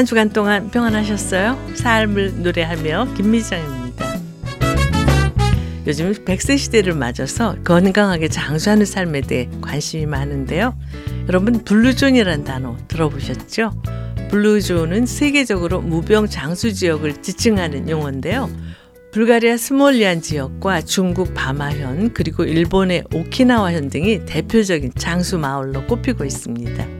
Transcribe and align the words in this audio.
한 0.00 0.06
주간 0.06 0.30
동안 0.30 0.70
평안하셨어요? 0.70 1.74
삶을 1.74 2.40
노래하며 2.42 3.12
김미정입니다. 3.18 4.06
요즘 5.86 6.14
100세 6.14 6.56
시대를 6.56 6.94
맞아서 6.94 7.54
건강하게 7.64 8.28
장수하는 8.28 8.86
삶에 8.86 9.20
대해 9.20 9.50
관심이 9.60 10.06
많은데요. 10.06 10.74
여러분 11.28 11.62
blue 11.64 11.85
zone이라는 11.85 12.44
단어 12.44 12.78
들어보셨죠? 12.88 13.72
blue 14.30 14.57
zone은 14.57 15.04
세계적으로 15.04 15.82
무병 15.82 16.28
장수 16.28 16.72
지역을 16.72 17.20
지칭하는 17.20 17.90
용어인데요. 17.90 18.48
불가리아 19.12 19.58
스몰리안 19.58 20.22
지역과 20.22 20.80
중국 20.80 21.34
바마현 21.34 22.14
그리고 22.14 22.44
일본의 22.44 23.04
오키나와현 23.14 23.90
등이 23.90 24.24
대표적인 24.24 24.92
장수 24.96 25.36
마을로 25.36 25.86
꼽히고 25.86 26.24
있습니다. 26.24 26.99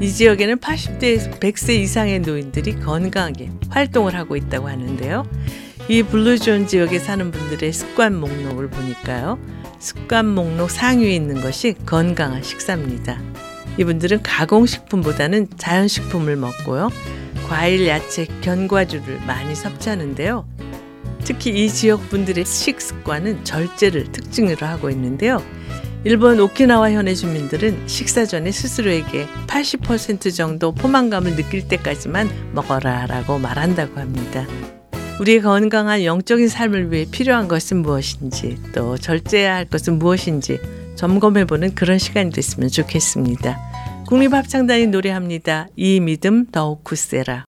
이 0.00 0.10
지역에는 0.10 0.56
80대에서 0.56 1.38
100세 1.38 1.74
이상의 1.74 2.20
노인들이 2.20 2.76
건강하게 2.76 3.50
활동을 3.68 4.14
하고 4.14 4.34
있다고 4.34 4.68
하는데요. 4.68 5.26
이 5.88 6.02
blue 6.02 6.35
zone 6.35 6.68
지역에 6.68 6.98
사는 6.98 7.30
분들의 7.30 7.70
습관 7.72 8.18
목록을 8.18 8.70
보니까요. 8.70 9.38
습관 9.78 10.26
목록 10.26 10.70
상위에 10.70 11.14
있는 11.14 11.42
것이 11.42 11.74
건강한 11.84 12.42
식사입니다. 12.42 13.20
이분들은 13.78 14.22
가공식품보다는 14.22 15.48
자연식품을 15.58 16.36
먹고요. 16.36 16.90
과일, 17.48 17.86
야채, 17.86 18.26
견과류를 18.40 19.20
많이 19.26 19.54
섭취하는데요. 19.54 20.46
특히 21.24 21.50
이 21.50 21.68
지역 21.68 22.08
분들의 22.08 22.46
식습관은 22.46 23.44
절제를 23.44 24.12
특징으로 24.12 24.66
하고 24.66 24.88
있는데요. 24.88 25.42
일본 26.02 26.40
오키나와 26.40 26.92
현의 26.92 27.14
주민들은 27.14 27.86
식사 27.86 28.24
전에 28.24 28.50
스스로에게 28.50 29.26
80% 29.46 30.34
정도 30.34 30.72
포만감을 30.72 31.36
느낄 31.36 31.68
때까지만 31.68 32.28
먹어라 32.54 33.04
라고 33.04 33.38
말한다고 33.38 34.00
합니다. 34.00 34.46
우리의 35.20 35.42
건강한 35.42 36.02
영적인 36.02 36.48
삶을 36.48 36.90
위해 36.90 37.04
필요한 37.10 37.48
것은 37.48 37.82
무엇인지 37.82 38.56
또 38.74 38.96
절제해야 38.96 39.54
할 39.54 39.66
것은 39.66 39.98
무엇인지 39.98 40.58
점검해보는 40.96 41.74
그런 41.74 41.98
시간이 41.98 42.30
됐으면 42.30 42.70
좋겠습니다. 42.70 43.58
국립합창단이 44.06 44.86
노래합니다. 44.86 45.68
이 45.76 46.00
믿음 46.00 46.46
더욱 46.46 46.82
굳세라. 46.82 47.44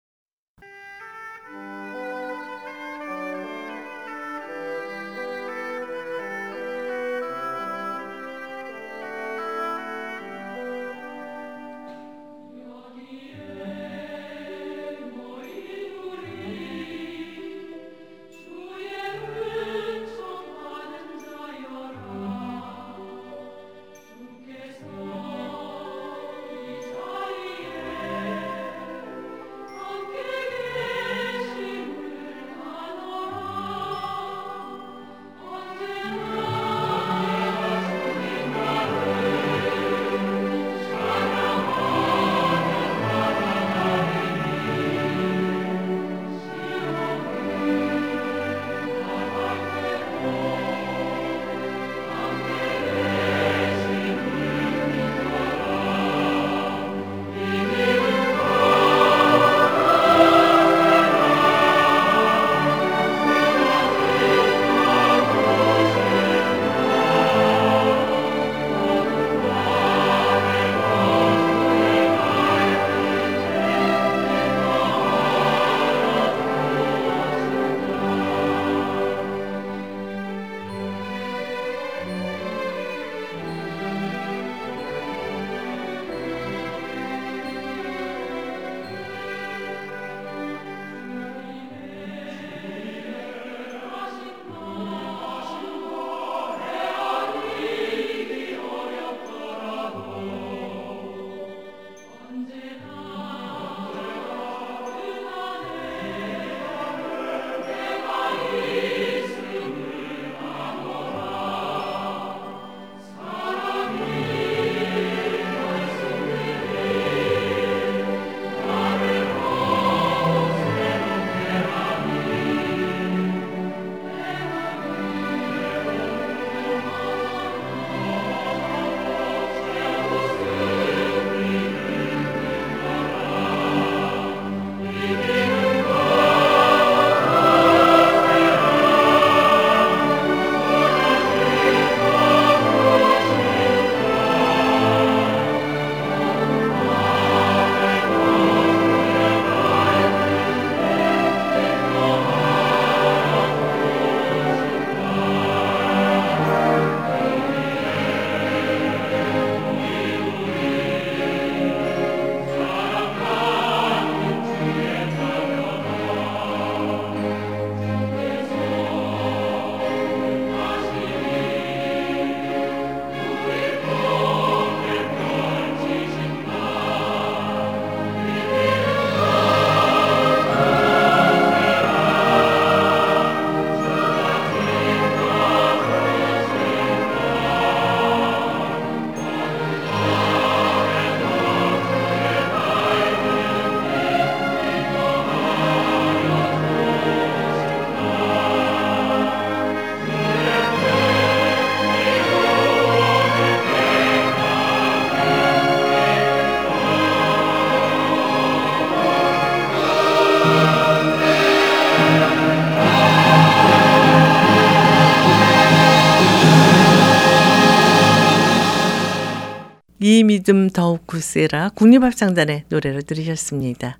굳세라 221.12 221.72
국립합창단의 221.76 222.64
노래를 222.70 223.02
들으셨습니다. 223.02 224.00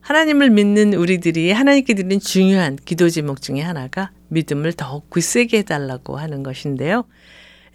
하나님을 0.00 0.50
믿는 0.50 0.94
우리들이 0.94 1.50
하나님께 1.50 1.94
드리는 1.94 2.20
중요한 2.20 2.76
기도 2.76 3.10
제목 3.10 3.42
중에 3.42 3.60
하나가 3.60 4.12
믿음을 4.28 4.72
더욱 4.74 5.10
굳세게 5.10 5.58
해달라고 5.58 6.18
하는 6.18 6.44
것인데요. 6.44 7.04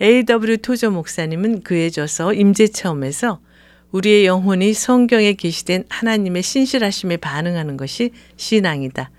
A.W. 0.01 0.59
토저 0.59 0.89
목사님은 0.89 1.63
그에 1.63 1.89
져서 1.89 2.33
임재 2.33 2.67
체험에서 2.67 3.41
우리의 3.91 4.25
영혼이 4.25 4.73
성경에 4.73 5.33
계시된 5.33 5.83
하나님의 5.89 6.41
신실하심에 6.41 7.17
반응하는 7.17 7.75
것이 7.75 8.11
신앙이다. 8.37 9.11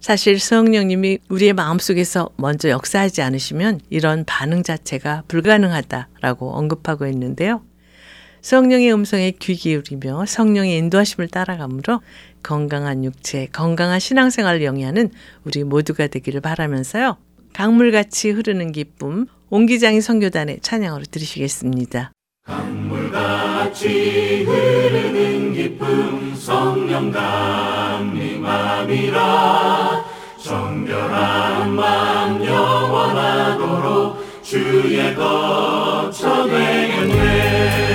사실 0.00 0.40
성령님이 0.40 1.18
우리의 1.28 1.52
마음속에서 1.52 2.30
먼저 2.36 2.68
역사하지 2.68 3.22
않으시면 3.22 3.82
이런 3.88 4.24
반응 4.24 4.64
자체가 4.64 5.22
불가능하다라고 5.28 6.50
언급하고 6.54 7.06
있는데요. 7.06 7.62
성령의 8.42 8.92
음성에 8.92 9.32
귀 9.32 9.54
기울이며 9.54 10.26
성령의 10.26 10.76
인도하심을 10.78 11.28
따라가므로 11.28 12.00
건강한 12.42 13.04
육체, 13.04 13.46
건강한 13.52 14.00
신앙생활을 14.00 14.64
영위하는 14.64 15.10
우리 15.44 15.62
모두가 15.64 16.06
되기를 16.06 16.40
바라면서요. 16.40 17.18
강물같이 17.52 18.30
흐르는 18.30 18.72
기쁨, 18.72 19.26
옹기장이 19.50 20.00
성교단의 20.00 20.60
찬양으로 20.62 21.04
들으시겠습니다. 21.10 22.12
강물같이 22.44 24.44
흐르는 24.44 25.52
기쁨 25.52 26.34
성령 26.34 27.10
감림함이라 27.10 28.40
정결한 30.42 31.74
맘 31.74 32.42
영원하도록 32.44 34.42
주의 34.42 35.14
거처 35.14 36.46
되겠네 36.46 37.89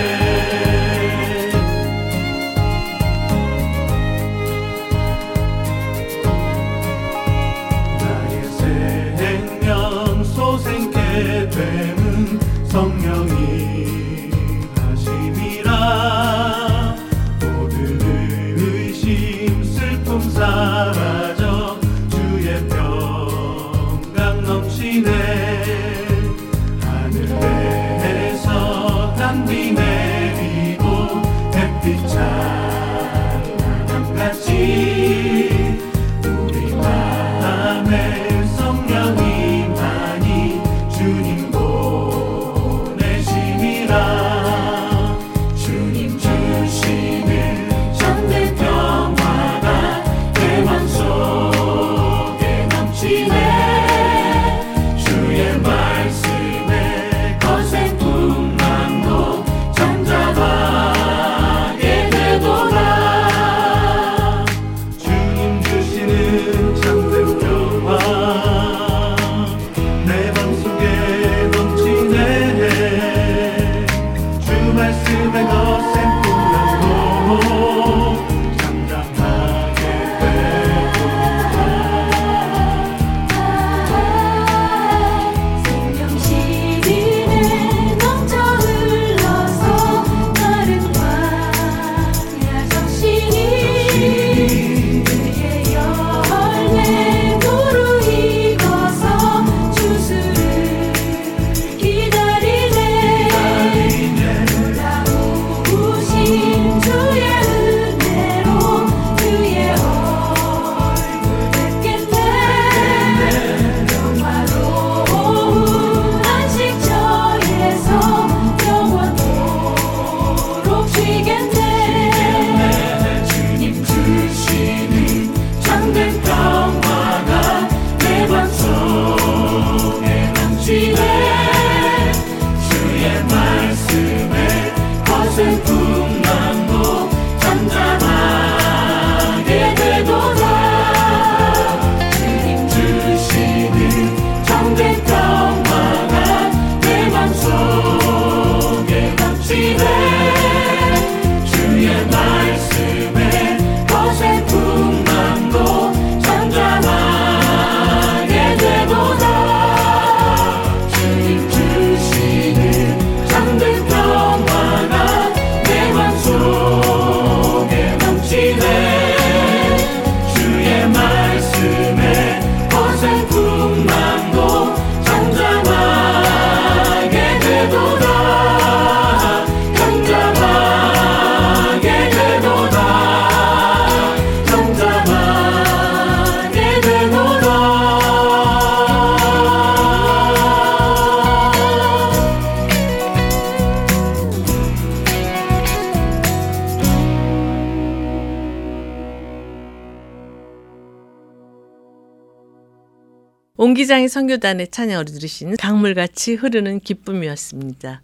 이기장의 203.71 204.09
선교단의 204.09 204.69
찬양으로 204.69 205.05
들으신 205.05 205.55
강물같이 205.57 206.35
흐르는 206.35 206.79
기쁨이었습니다. 206.81 208.01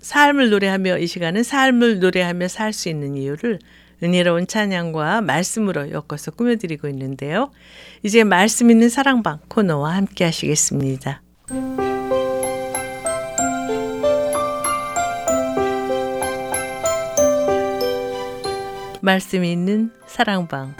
삶을 0.00 0.50
노래하며 0.50 0.98
이 0.98 1.06
시간은 1.06 1.42
삶을 1.42 2.00
노래하며 2.00 2.48
살 2.48 2.72
수 2.72 2.88
있는 2.88 3.16
이유를 3.16 3.58
은혜로운 4.02 4.48
찬양과 4.48 5.20
말씀으로 5.20 5.90
엮어서 5.92 6.32
꾸며드리고 6.32 6.88
있는데요. 6.88 7.52
이제 8.02 8.24
말씀 8.24 8.70
있는 8.70 8.88
사랑방 8.88 9.38
코너와 9.48 9.94
함께 9.94 10.24
하시겠습니다. 10.24 11.22
말씀 19.00 19.44
있는 19.44 19.90
사랑방 20.06 20.74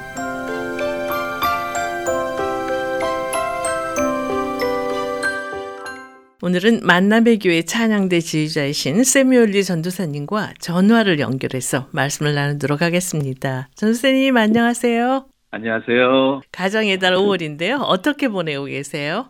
오늘은 6.45 6.81
만남의 6.83 7.39
교회 7.39 7.63
찬양대 7.63 8.19
지휘자이신 8.19 9.05
세미올리 9.05 9.63
전도사님과 9.63 10.55
전화를 10.59 11.21
연결해서 11.21 11.87
말씀을 11.93 12.35
나누도록 12.35 12.83
하겠습니다. 12.83 13.69
전도사님 13.77 14.37
안녕하세요. 14.37 15.25
안녕하세요. 15.53 16.41
가정의 16.51 16.99
달 16.99 17.15
5월인데요. 17.15 17.79
어떻게 17.83 18.27
보내고 18.27 18.65
계세요? 18.65 19.27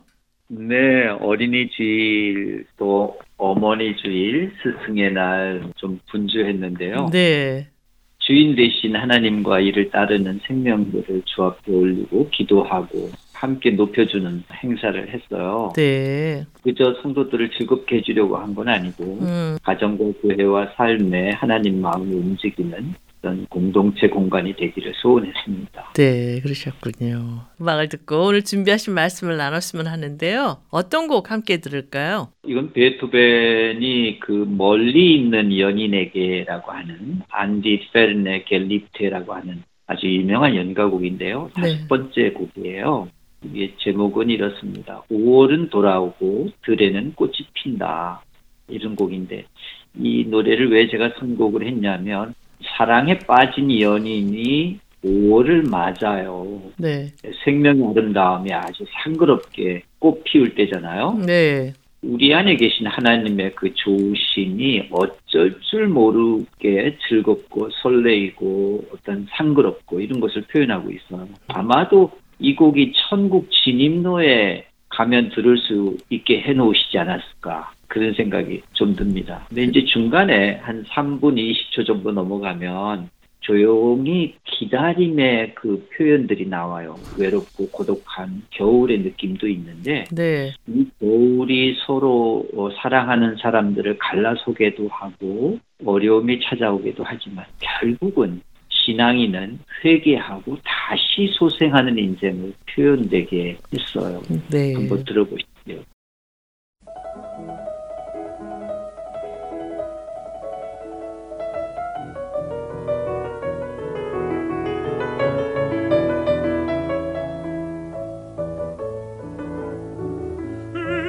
네, 0.47 1.07
어린이 1.21 1.69
주일 1.69 2.65
또 2.77 3.19
어머니 3.37 3.95
주일 3.97 4.51
스승의 4.63 5.13
날 5.13 5.71
좀 5.75 5.99
분주했는데요. 6.09 7.09
네. 7.11 7.67
주인 8.17 8.55
대신 8.55 8.95
하나님과 8.95 9.59
이를 9.59 9.91
따르는 9.91 10.39
생명들을 10.47 11.21
주 11.25 11.43
앞에 11.43 11.71
올리고 11.71 12.29
기도하고 12.31 13.11
함께 13.43 13.71
높여주는 13.71 14.41
행사를 14.63 15.09
했어요. 15.13 15.73
네. 15.75 16.45
그저 16.63 16.95
성도들을 17.01 17.51
즐겁게 17.51 17.97
해주려고 17.97 18.37
한 18.37 18.53
건 18.55 18.69
아니고 18.69 19.03
음, 19.21 19.57
가정과 19.63 20.13
교회와 20.21 20.73
삶에 20.77 21.31
하나님 21.31 21.81
마음이 21.81 22.13
움직이는 22.15 22.93
어떤 23.19 23.45
공동체 23.47 24.07
공간이 24.07 24.53
되기를 24.55 24.93
소원했습니다. 25.01 25.93
네, 25.95 26.39
그러셨군요. 26.41 27.41
음악을 27.59 27.89
듣고 27.89 28.27
오늘 28.27 28.43
준비하신 28.43 28.93
말씀을 28.93 29.35
나눴으면 29.37 29.87
하는데요. 29.87 30.57
어떤 30.69 31.07
곡 31.07 31.31
함께 31.31 31.57
들을까요? 31.57 32.29
이건 32.47 32.71
베토벤이 32.73 34.19
그 34.21 34.31
멀리 34.47 35.15
있는 35.15 35.57
연인에게라고 35.57 36.71
하는 36.71 37.21
안디 37.29 37.89
페르네 37.91 38.43
겔리테라고 38.45 39.33
하는 39.33 39.63
아주 39.87 40.05
유명한 40.07 40.55
연가곡인데요. 40.55 41.49
네. 41.57 41.61
다섯 41.61 41.87
번째 41.89 42.31
곡이에요. 42.31 43.07
이게 43.43 43.73
제목은 43.79 44.29
이렇습니다. 44.29 45.03
5월은 45.11 45.69
돌아오고 45.69 46.49
들에는 46.65 47.13
꽃이 47.15 47.33
핀다. 47.53 48.21
이런 48.67 48.95
곡인데 48.95 49.45
이 49.99 50.25
노래를 50.27 50.71
왜 50.71 50.87
제가 50.87 51.11
선곡을 51.19 51.65
했냐면 51.67 52.33
사랑에 52.77 53.19
빠진 53.19 53.79
연인이 53.79 54.79
5월을 55.03 55.69
맞아요. 55.69 56.61
네. 56.77 57.07
생명의 57.43 57.89
아름다움이 57.89 58.51
아주 58.53 58.85
상그럽게 59.03 59.83
꽃 59.99 60.23
피울 60.23 60.55
때잖아요. 60.55 61.19
네. 61.25 61.73
우리 62.01 62.33
안에 62.33 62.55
계신 62.57 62.85
하나님의 62.87 63.55
그 63.55 63.73
좋으심이 63.73 64.89
어쩔 64.91 65.57
줄 65.61 65.87
모르게 65.87 66.97
즐겁고 67.07 67.69
설레이고 67.81 68.85
어떤 68.93 69.25
상그럽고 69.31 70.01
이런 70.01 70.19
것을 70.19 70.41
표현하고 70.43 70.89
있어요. 70.91 71.27
아마도 71.47 72.11
이 72.43 72.55
곡이 72.55 72.91
천국 73.09 73.49
진입로에 73.51 74.65
가면 74.89 75.29
들을 75.29 75.57
수 75.57 75.97
있게 76.09 76.41
해놓으시지 76.41 76.99
않았을까 76.99 77.71
그런 77.87 78.13
생각이 78.13 78.61
좀 78.73 78.95
듭니다. 78.95 79.45
근데 79.47 79.63
이제 79.63 79.85
중간에 79.85 80.57
한 80.57 80.83
3분 80.83 81.35
20초 81.35 81.87
정도 81.87 82.11
넘어가면 82.11 83.09
조용히 83.39 84.35
기다림의 84.45 85.55
그 85.55 85.87
표현들이 85.95 86.47
나와요. 86.47 86.95
외롭고 87.17 87.69
고독한 87.69 88.41
겨울의 88.51 88.99
느낌도 88.99 89.47
있는데 89.47 90.03
네. 90.11 90.51
이 90.67 90.85
겨울이 90.99 91.77
서로 91.85 92.45
어, 92.55 92.69
사랑하는 92.81 93.37
사람들을 93.37 93.97
갈라서기도 93.97 94.89
하고 94.89 95.59
어려움이 95.85 96.41
찾아오기도 96.41 97.03
하지만 97.05 97.45
결국은 97.59 98.41
신앙인은 98.85 99.59
회개하고 99.83 100.57
다시 100.63 101.29
소생하는 101.33 101.97
인생을 101.97 102.53
표현되게 102.73 103.57
했어요. 103.73 104.21
네. 104.49 104.73
한번 104.73 105.03
들어보시죠. 105.05 105.83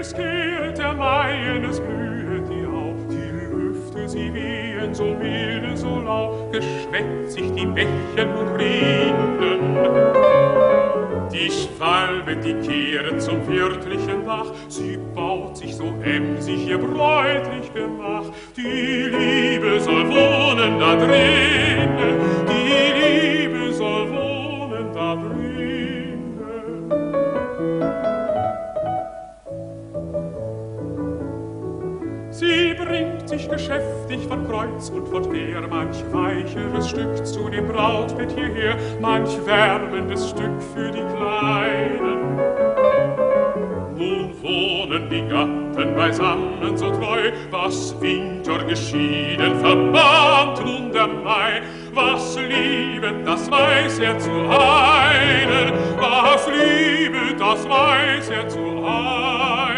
Es 0.04 0.12
geht 0.12 0.76
der 0.76 0.92
Mai, 0.92 1.64
es 1.64 1.80
blühet 1.80 2.46
die 2.50 2.66
Au, 2.66 2.92
die 3.08 3.30
Lüfte, 3.32 4.06
sie 4.06 4.30
wehen 4.34 4.94
so 4.94 5.04
milde, 5.04 5.14
so 5.14 5.14
lau, 5.14 5.53
geschwätzt 6.54 7.32
sich 7.32 7.52
die 7.52 7.66
Bächen 7.66 8.28
und 8.38 8.56
Rinnen. 8.56 9.60
Die 11.32 11.50
Schwalbe, 11.50 12.36
die 12.36 12.54
kehrt 12.66 13.20
zum 13.20 13.44
wirtlichen 13.48 14.24
Bach, 14.24 14.52
sie 14.68 14.98
baut 15.14 15.56
sich 15.56 15.74
so 15.74 15.92
emsig 16.04 16.68
ihr 16.68 16.78
bräutlich 16.78 17.72
Gemach. 17.74 18.26
Die 18.56 18.62
Liebe 18.62 19.80
soll 19.80 20.06
wohnen 20.08 20.78
da 20.78 20.94
drinnen, 20.94 21.90
die 22.48 22.92
Liebe 23.00 23.72
soll 23.72 24.10
wohnen 24.10 24.92
da 24.94 25.16
drinnen. 25.16 25.43
Sich 33.38 33.48
geschäftig 33.48 34.26
von 34.28 34.46
Kreuz 34.48 34.90
und 34.90 35.08
von 35.08 35.28
Quer 35.28 35.66
manch 35.68 36.04
weicheres 36.12 36.90
Stück 36.90 37.26
zu 37.26 37.48
dem 37.48 37.66
Brautbett 37.66 38.30
hierher, 38.32 38.76
manch 39.00 39.44
wärmendes 39.44 40.30
Stück 40.30 40.62
für 40.72 40.90
die 40.92 41.02
Kleinen. 41.16 42.36
Nun 43.96 44.30
wohnen 44.40 45.10
die 45.10 45.26
Gatten 45.28 45.96
beisammen 45.96 46.76
so 46.76 46.90
treu, 46.90 47.32
was 47.50 48.00
Winter 48.00 48.62
geschieden 48.64 49.58
verband 49.58 50.64
nun 50.64 50.92
der 50.92 51.08
Mai. 51.08 51.62
Was 51.92 52.36
liebet, 52.36 53.26
das 53.26 53.50
weiß 53.50 53.98
er 54.00 54.18
zu 54.18 54.30
einen, 54.30 55.72
was 55.98 56.46
liebet, 56.48 57.40
das 57.40 57.68
weiß 57.68 58.30
er 58.30 58.48
zu 58.48 58.60
einen. 58.84 59.73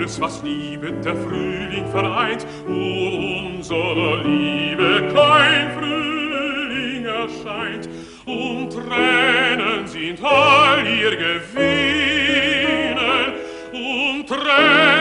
alles, 0.00 0.20
was 0.20 0.42
Liebe 0.42 0.92
der 1.04 1.14
Frühling 1.14 1.86
vereint, 1.90 2.46
O 2.66 4.16
Liebe 4.24 5.12
kein 5.14 5.70
Frühling 5.78 7.04
erscheint, 7.04 7.88
und 8.24 8.70
Tränen 8.70 9.86
sind 9.86 10.18
all 10.24 10.86
ihr 10.86 11.10
Gewinne, 11.16 11.74
und 13.72 14.26
Tränen 14.26 14.99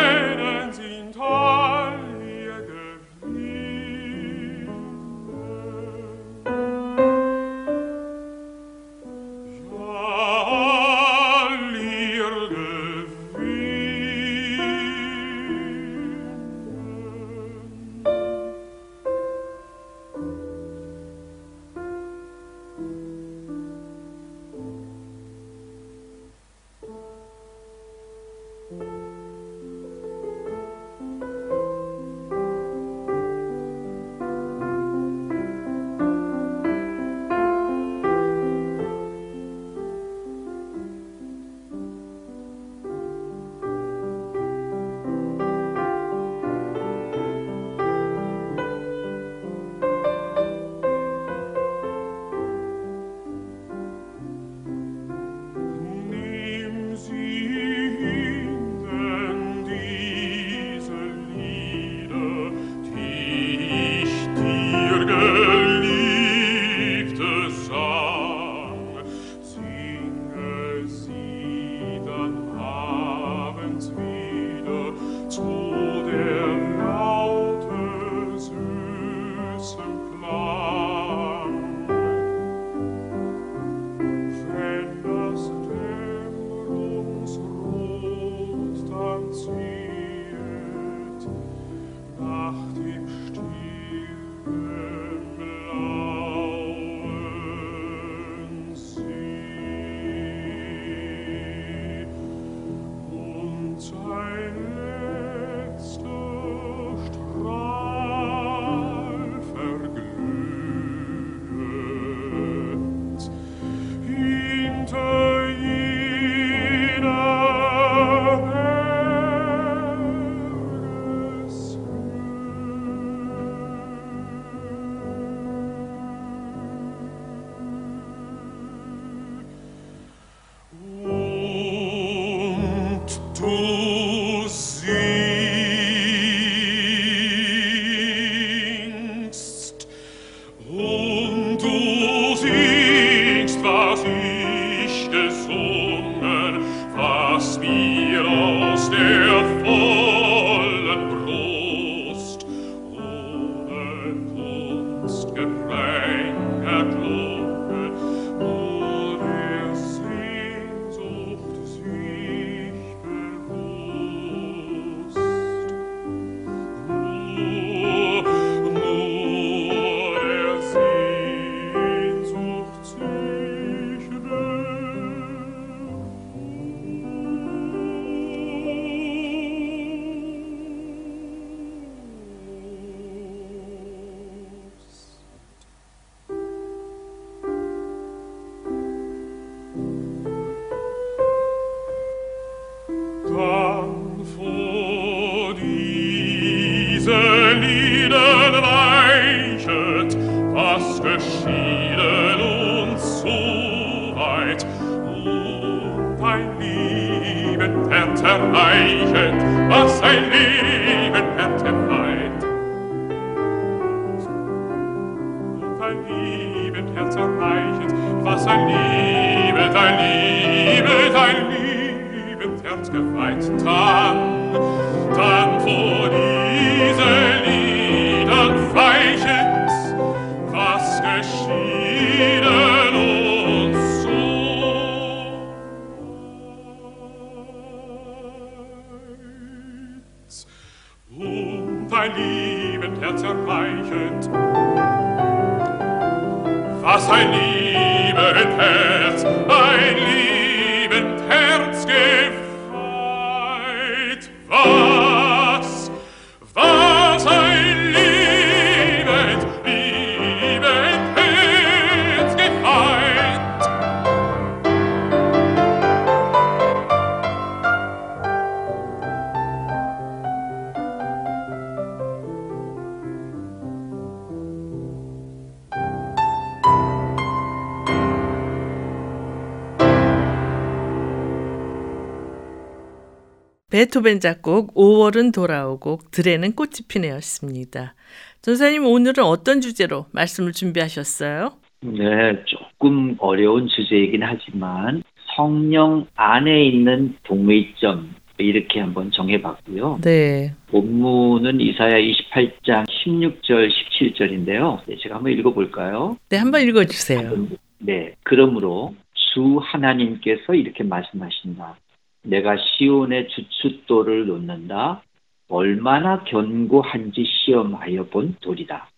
베토벤 283.80 284.20
작곡 284.20 284.74
5월은 284.74 285.34
돌아오고 285.34 286.00
들에는 286.12 286.54
꽃이 286.54 286.90
피네였습니다. 286.90 287.96
전사님 288.42 288.86
오늘은 288.86 289.24
어떤 289.24 289.62
주제로 289.62 290.06
말씀을 290.12 290.52
준비하셨어요? 290.52 291.54
네, 291.84 292.44
조금 292.44 293.16
어려운 293.20 293.70
주제이긴 293.70 294.22
하지만 294.22 295.02
성령 295.34 296.08
안에 296.18 296.66
있는 296.66 297.16
동의점 297.24 298.14
이렇게 298.38 298.82
한번 298.82 299.12
정해봤고요. 299.12 300.02
네. 300.04 300.54
본문은 300.72 301.62
이사야 301.62 302.00
28장 302.00 302.86
16절 302.86 303.70
17절인데요. 303.70 304.82
네, 304.88 304.98
제가 305.00 305.16
한번 305.16 305.32
읽어볼까요? 305.32 306.18
네, 306.28 306.36
한번 306.36 306.64
읽어주세요. 306.64 307.48
네, 307.78 308.14
그러므로 308.24 308.94
주 309.14 309.58
하나님께서 309.62 310.54
이렇게 310.54 310.84
말씀하신다. 310.84 311.78
내가 312.24 312.58
시온의 312.58 313.30
주춧돌을 313.30 314.28
놓는다. 314.28 315.02
얼마나 315.48 316.24
견고한지 316.24 317.26
시험하여 317.26 318.06
본 318.06 318.36
돌이다. 318.42 318.90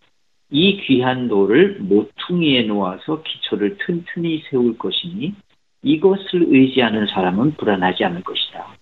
이 0.50 0.76
귀한 0.82 1.28
돌을 1.28 1.78
모퉁이에 1.80 2.62
놓아서 2.64 3.22
기초를 3.22 3.78
튼튼히 3.78 4.42
세울 4.50 4.76
것이니 4.76 5.34
이것을 5.82 6.46
의지하는 6.48 7.06
사람은 7.06 7.54
불안하지 7.56 8.04
않을 8.04 8.22
것이다. 8.22 8.76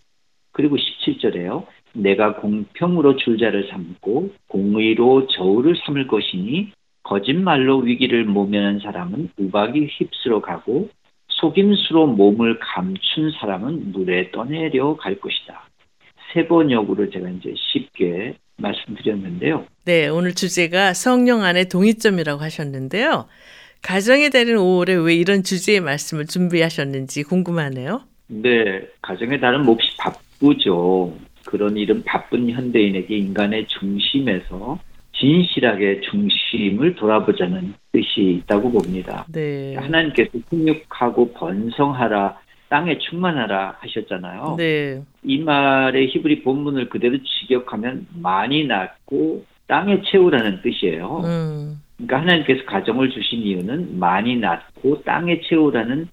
그리고 0.53 0.77
17절에요. 0.77 1.67
내가 1.93 2.37
공평으로 2.37 3.17
줄자를 3.17 3.69
삼고 3.69 4.31
공의로 4.49 5.29
저울을 5.29 5.77
삼을 5.85 6.09
것이니 6.09 6.73
거짓말로 7.03 7.79
위기를 7.79 8.25
모면한 8.25 8.81
사람은 8.81 9.31
우박이 9.39 9.87
휩쓸어 9.87 10.41
가고 10.41 10.89
속임수로 11.41 12.09
몸을 12.09 12.59
감춘 12.61 13.33
사람은 13.41 13.93
물에 13.93 14.31
떠내려 14.31 14.97
갈 14.97 15.19
것이다. 15.19 15.69
세 16.33 16.47
번역으로 16.47 17.11
제가 17.11 17.29
이제 17.31 17.55
쉽게 17.57 18.35
말씀드렸는데요. 18.57 19.65
네, 19.85 20.09
오늘 20.09 20.35
주제가 20.35 20.95
성령 20.95 21.43
안의 21.43 21.69
동의점이라고 21.69 22.41
하셨는데요. 22.41 23.27
가정의 23.83 24.31
달인 24.31 24.57
5월에 24.57 25.05
왜 25.05 25.15
이런 25.15 25.43
주제의 25.43 25.81
말씀을 25.81 26.27
준비하셨는지 26.27 27.25
궁금하네요. 27.25 28.03
네, 28.29 28.87
가정의 29.03 29.41
달은 29.41 29.65
몹시 29.65 29.97
바쁘죠. 29.97 31.15
그런 31.47 31.77
이런 31.77 32.05
바쁜 32.05 32.51
현대인에게 32.51 33.17
인간의 33.17 33.67
중심에서 33.67 34.79
진실하게 35.19 36.03
중심을 36.03 36.95
돌아보자는 36.95 37.75
뜻이 37.93 38.43
있다고 38.43 38.71
봅니다. 38.71 39.25
네. 39.33 39.75
하나님께서 39.77 40.31
생육하고 40.49 41.33
번성하라 41.33 42.39
땅에 42.69 42.99
충만하라 42.99 43.79
하셨잖아요. 43.81 44.55
네. 44.57 45.03
이 45.25 45.39
말의 45.39 46.09
히브리 46.09 46.43
본문을 46.43 46.89
그대로 46.89 47.19
직역하면 47.23 48.07
많이 48.23 48.65
낳고 48.65 49.45
땅에 49.67 50.03
채우라는 50.03 50.63
뜻이에요. 50.63 51.23
음. 51.25 51.81
그러니까 51.97 52.21
하나님께서 52.21 52.65
가정을 52.65 53.11
주신 53.11 53.41
이유는 53.41 53.99
많이 53.99 54.37
낳고 54.37 55.03
땅에 55.03 55.41
채우라는 55.43 56.09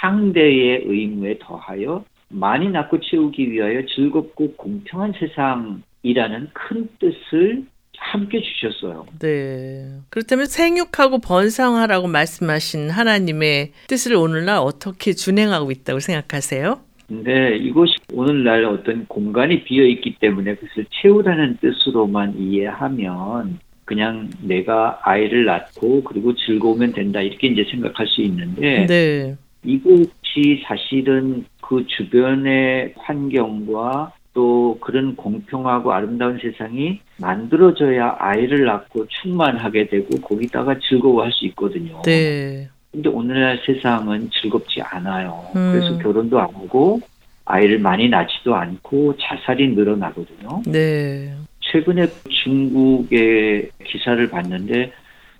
상대의 0.00 0.82
의무에 0.86 1.38
더하여 1.40 2.04
많이 2.28 2.68
낳고 2.68 3.00
채우기 3.00 3.50
위하여 3.50 3.84
즐겁고 3.86 4.54
공평한 4.56 5.12
세상이라는 5.12 6.50
큰 6.52 6.88
뜻을 6.98 7.64
함께 8.12 8.40
주셨어요. 8.42 9.06
네. 9.18 9.88
그렇다면 10.10 10.46
생육하고 10.46 11.18
번성하라고 11.18 12.08
말씀하신 12.08 12.90
하나님의 12.90 13.72
뜻을 13.88 14.14
오늘날 14.14 14.58
어떻게 14.58 15.12
준행하고 15.12 15.70
있다고 15.70 16.00
생각하세요? 16.00 16.80
네, 17.08 17.56
이것이 17.56 17.94
오늘날 18.12 18.64
어떤 18.64 19.06
공간이 19.06 19.64
비어 19.64 19.84
있기 19.84 20.16
때문에 20.20 20.54
그것을 20.54 20.86
채우라는 20.90 21.58
뜻으로만 21.60 22.38
이해하면 22.38 23.58
그냥 23.84 24.30
내가 24.40 25.00
아이를 25.02 25.44
낳고 25.44 26.04
그리고 26.04 26.34
즐거우면 26.34 26.92
된다 26.92 27.20
이렇게 27.20 27.48
이제 27.48 27.64
생각할 27.70 28.06
수 28.06 28.22
있는데 28.22 28.86
네. 28.86 29.36
이것이 29.64 30.62
사실은 30.64 31.44
그 31.60 31.86
주변의 31.86 32.94
환경과 32.96 34.12
또 34.34 34.78
그런 34.80 35.14
공평하고 35.14 35.92
아름다운 35.92 36.38
세상이 36.38 37.00
만들어져야 37.18 38.16
아이를 38.18 38.64
낳고 38.64 39.06
충만하게 39.08 39.88
되고 39.88 40.20
거기다가 40.20 40.76
즐거워할 40.88 41.30
수 41.32 41.46
있거든요. 41.46 42.00
네. 42.02 42.68
근데 42.90 43.08
오늘날 43.08 43.60
세상은 43.64 44.30
즐겁지 44.30 44.80
않아요. 44.82 45.44
음. 45.56 45.72
그래서 45.72 45.98
결혼도 45.98 46.38
안 46.40 46.48
하고 46.54 47.00
아이를 47.44 47.78
많이 47.78 48.08
낳지도 48.08 48.54
않고 48.54 49.16
자살이 49.18 49.74
늘어나거든요. 49.74 50.62
네. 50.66 51.34
최근에 51.60 52.06
중국의 52.28 53.70
기사를 53.84 54.28
봤는데 54.28 54.92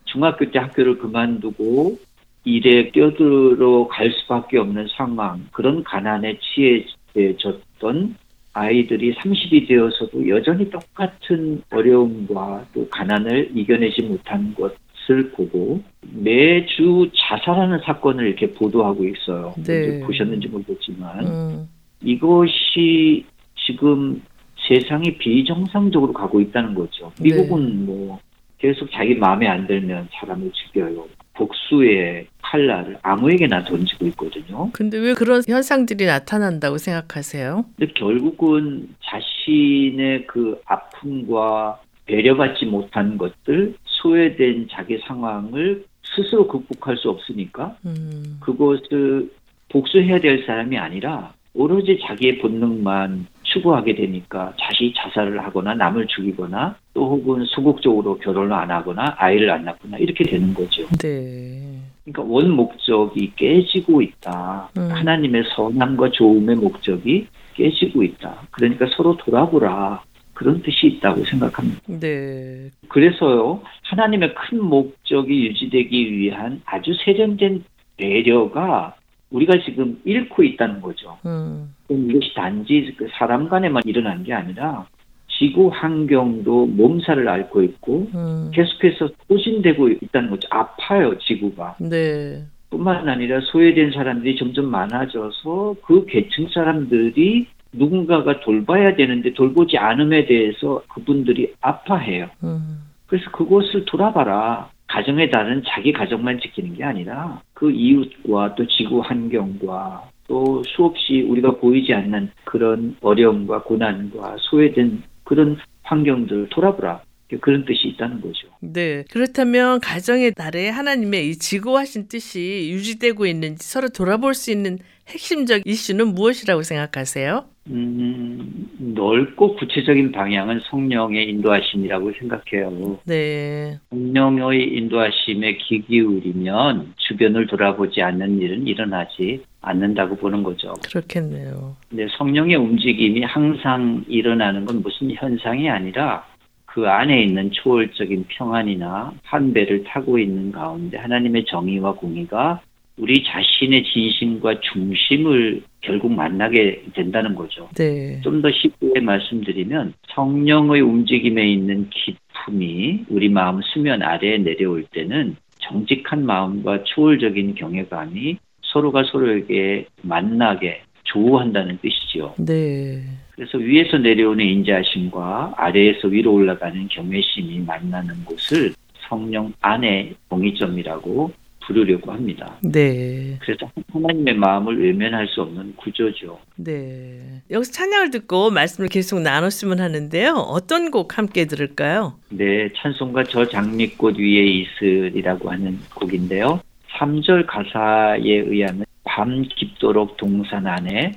중학교 0.04 0.50
때 0.50 0.58
학교를 0.58 0.98
그만두고 0.98 1.98
일에 2.44 2.90
뛰어들어 2.90 3.86
갈 3.88 4.10
수밖에 4.10 4.58
없는 4.58 4.88
상황, 4.96 5.46
그런 5.52 5.84
가난에 5.84 6.38
취해졌던 6.40 8.16
아이들이 8.54 9.14
30이 9.14 9.66
되어서도 9.66 10.28
여전히 10.28 10.68
똑같은 10.70 11.62
어려움과 11.70 12.66
또 12.74 12.86
가난을 12.88 13.50
이겨내지 13.54 14.02
못한 14.02 14.54
것을 14.54 15.30
보고 15.30 15.82
매주 16.02 17.10
자살하는 17.14 17.80
사건을 17.84 18.26
이렇게 18.26 18.52
보도하고 18.52 19.04
있어요. 19.04 19.54
네. 19.64 20.00
보셨는지 20.00 20.48
모르겠지만 20.48 21.26
음. 21.26 21.68
이것이 22.02 23.24
지금 23.66 24.22
세상이 24.68 25.16
비정상적으로 25.16 26.12
가고 26.12 26.40
있다는 26.40 26.74
거죠. 26.74 27.10
네. 27.20 27.30
미국은 27.30 27.86
뭐 27.86 28.20
계속 28.58 28.90
자기 28.92 29.14
마음에 29.14 29.48
안 29.48 29.66
들면 29.66 30.08
사람을 30.12 30.50
죽여요. 30.52 31.06
복수의 31.34 32.26
칼날을 32.42 32.98
아무에게나 33.02 33.64
던지고 33.64 34.06
있거든요. 34.08 34.70
근데 34.72 34.98
왜 34.98 35.14
그런 35.14 35.42
현상들이 35.46 36.04
나타난다고 36.06 36.78
생각하세요? 36.78 37.64
근데 37.76 37.92
결국은 37.94 38.88
자신의 39.02 40.26
그 40.26 40.60
아픔과 40.66 41.80
배려받지 42.06 42.66
못한 42.66 43.16
것들, 43.16 43.74
소외된 43.84 44.68
자기 44.70 44.98
상황을 45.06 45.84
스스로 46.14 46.46
극복할 46.46 46.96
수 46.96 47.08
없으니까 47.08 47.76
음. 47.86 48.38
그것을 48.40 49.30
복수해야 49.70 50.20
될 50.20 50.44
사람이 50.44 50.76
아니라 50.76 51.32
오로지 51.54 51.98
자기의 52.06 52.38
본능만 52.38 53.26
추구하게 53.52 53.94
되니까 53.94 54.52
자신이 54.58 54.94
자살을 54.96 55.42
하거나 55.44 55.74
남을 55.74 56.06
죽이거나 56.06 56.76
또 56.94 57.10
혹은 57.10 57.44
소극적으로 57.46 58.18
결혼을 58.18 58.52
안 58.52 58.70
하거나 58.70 59.14
아이를 59.18 59.50
안 59.50 59.64
낳거나 59.64 59.98
이렇게 59.98 60.24
되는 60.24 60.54
거죠. 60.54 60.86
네. 60.98 61.78
그러니까 62.04 62.22
원 62.22 62.50
목적이 62.50 63.32
깨지고 63.36 64.02
있다. 64.02 64.70
음. 64.76 64.88
하나님의 64.90 65.44
선함과 65.54 66.10
좋음의 66.10 66.56
목적이 66.56 67.26
깨지고 67.54 68.02
있다. 68.02 68.42
그러니까 68.50 68.86
서로 68.96 69.16
돌아보라. 69.16 70.02
그런 70.34 70.62
뜻이 70.62 70.86
있다고 70.86 71.24
생각합니다. 71.24 71.80
네. 71.86 72.70
그래서요, 72.88 73.60
하나님의 73.82 74.34
큰 74.34 74.64
목적이 74.64 75.46
유지되기 75.48 76.12
위한 76.16 76.62
아주 76.64 76.92
세련된 77.04 77.62
배려가 77.96 78.96
우리가 79.30 79.52
지금 79.64 80.00
잃고 80.04 80.42
있다는 80.42 80.80
거죠. 80.80 81.18
음. 81.26 81.74
그럼 81.92 82.10
이것이 82.10 82.34
단지 82.34 82.94
그 82.96 83.06
사람 83.12 83.48
간에만 83.48 83.82
일어난 83.84 84.22
게 84.24 84.32
아니라 84.32 84.86
지구 85.28 85.68
환경도 85.68 86.66
몸살을 86.66 87.28
앓고 87.28 87.62
있고 87.62 88.08
음. 88.14 88.50
계속해서 88.54 89.10
소진되고 89.28 89.88
있다는 89.88 90.30
거죠. 90.30 90.48
아파요, 90.50 91.18
지구가. 91.18 91.76
네. 91.80 92.44
뿐만 92.70 93.08
아니라 93.08 93.40
소외된 93.40 93.92
사람들이 93.92 94.36
점점 94.36 94.66
많아져서 94.66 95.76
그 95.84 96.06
계층 96.06 96.48
사람들이 96.48 97.46
누군가가 97.72 98.40
돌봐야 98.40 98.96
되는데 98.96 99.34
돌보지 99.34 99.76
않음에 99.76 100.26
대해서 100.26 100.82
그분들이 100.88 101.52
아파해요. 101.60 102.28
음. 102.44 102.80
그래서 103.06 103.30
그것을 103.30 103.84
돌아봐라. 103.84 104.70
가정에 104.86 105.30
따른 105.30 105.62
자기 105.66 105.92
가정만 105.92 106.38
지키는 106.40 106.74
게 106.74 106.84
아니라 106.84 107.40
그 107.54 107.70
이웃과 107.70 108.54
또 108.54 108.66
지구 108.66 109.00
환경과 109.00 110.11
또 110.28 110.62
수없이 110.64 111.22
우리가 111.22 111.56
보이지 111.56 111.92
않는 111.92 112.30
그런 112.44 112.96
어려움과 113.00 113.62
고난과 113.62 114.36
소외된 114.38 115.02
그런 115.24 115.58
환경들 115.82 116.48
돌아보라. 116.50 117.02
그런 117.40 117.64
뜻이 117.64 117.88
있다는 117.88 118.20
거죠. 118.20 118.48
네. 118.60 119.04
그렇다면 119.10 119.80
가정의 119.80 120.32
달에 120.32 120.68
하나님의 120.68 121.28
이 121.28 121.36
지고하신 121.36 122.08
뜻이 122.08 122.70
유지되고 122.72 123.26
있는지 123.26 123.66
서로 123.66 123.88
돌아볼 123.88 124.34
수 124.34 124.50
있는 124.50 124.78
핵심적 125.08 125.62
이슈는 125.64 126.14
무엇이라고 126.14 126.62
생각하세요? 126.62 127.44
음, 127.68 128.68
넓고 128.78 129.54
구체적인 129.56 130.10
방향은 130.12 130.60
성령의 130.70 131.28
인도하심이라고 131.30 132.12
생각해요. 132.18 132.98
네. 133.04 133.78
성령의 133.90 134.76
인도하심에 134.76 135.58
귀 135.58 135.82
기울이면 135.82 136.94
주변을 136.96 137.46
돌아보지 137.46 138.02
않는 138.02 138.40
일은 138.40 138.66
일어나지 138.66 139.44
않는다고 139.60 140.16
보는 140.16 140.42
거죠. 140.42 140.74
그렇겠네요. 140.88 141.76
근데 141.88 142.08
성령의 142.18 142.56
움직임이 142.56 143.22
항상 143.22 144.04
일어나는 144.08 144.64
건 144.64 144.82
무슨 144.82 145.12
현상이 145.12 145.70
아니라 145.70 146.26
그 146.72 146.88
안에 146.88 147.22
있는 147.24 147.50
초월적인 147.50 148.24
평안이나 148.28 149.12
환배를 149.24 149.84
타고 149.84 150.18
있는 150.18 150.50
가운데 150.50 150.96
하나님의 150.96 151.44
정의와 151.44 151.92
공의가 151.94 152.62
우리 152.96 153.22
자신의 153.24 153.84
진심과 153.84 154.60
중심을 154.60 155.62
결국 155.82 156.12
만나게 156.12 156.82
된다는 156.94 157.34
거죠. 157.34 157.68
네. 157.76 158.20
좀 158.22 158.40
더 158.40 158.50
쉽게 158.50 159.00
말씀드리면 159.00 159.92
성령의 160.14 160.80
움직임에 160.80 161.46
있는 161.46 161.90
기품이 161.90 163.04
우리 163.08 163.28
마음 163.28 163.60
수면 163.62 164.02
아래에 164.02 164.38
내려올 164.38 164.84
때는 164.84 165.36
정직한 165.58 166.24
마음과 166.24 166.84
초월적인 166.84 167.54
경외감이 167.54 168.38
서로가 168.62 169.04
서로에게 169.04 169.86
만나게 170.02 170.82
조우한다는 171.04 171.78
뜻이지요. 171.82 172.34
네. 172.38 173.02
그래서 173.34 173.58
위에서 173.58 173.98
내려오는 173.98 174.44
인자심과 174.44 175.54
아래에서 175.56 176.08
위로 176.08 176.34
올라가는 176.34 176.88
경외심이 176.88 177.60
만나는 177.60 178.24
곳을 178.24 178.74
성령 179.08 179.52
안의 179.60 180.14
공의점이라고 180.28 181.32
부르려고 181.66 182.12
합니다. 182.12 182.56
네. 182.62 183.38
그래서 183.40 183.70
하나님의 183.92 184.34
마음을 184.34 184.82
외면할 184.82 185.28
수 185.28 185.42
없는 185.42 185.76
구조죠. 185.76 186.38
네. 186.56 187.42
여기서 187.50 187.72
찬양을 187.72 188.10
듣고 188.10 188.50
말씀을 188.50 188.88
계속 188.88 189.20
나눴으면 189.20 189.80
하는데요. 189.80 190.32
어떤 190.32 190.90
곡 190.90 191.16
함께 191.16 191.46
들을까요? 191.46 192.14
네, 192.30 192.68
찬송가 192.76 193.24
저 193.24 193.46
장미꽃 193.46 194.18
위에 194.18 194.44
있으리라고 194.44 195.50
하는 195.50 195.78
곡인데요. 195.94 196.60
3절 196.98 197.46
가사에 197.46 198.22
의하면 198.24 198.84
밤 199.04 199.42
깊도록 199.42 200.16
동산 200.16 200.66
안에 200.66 201.12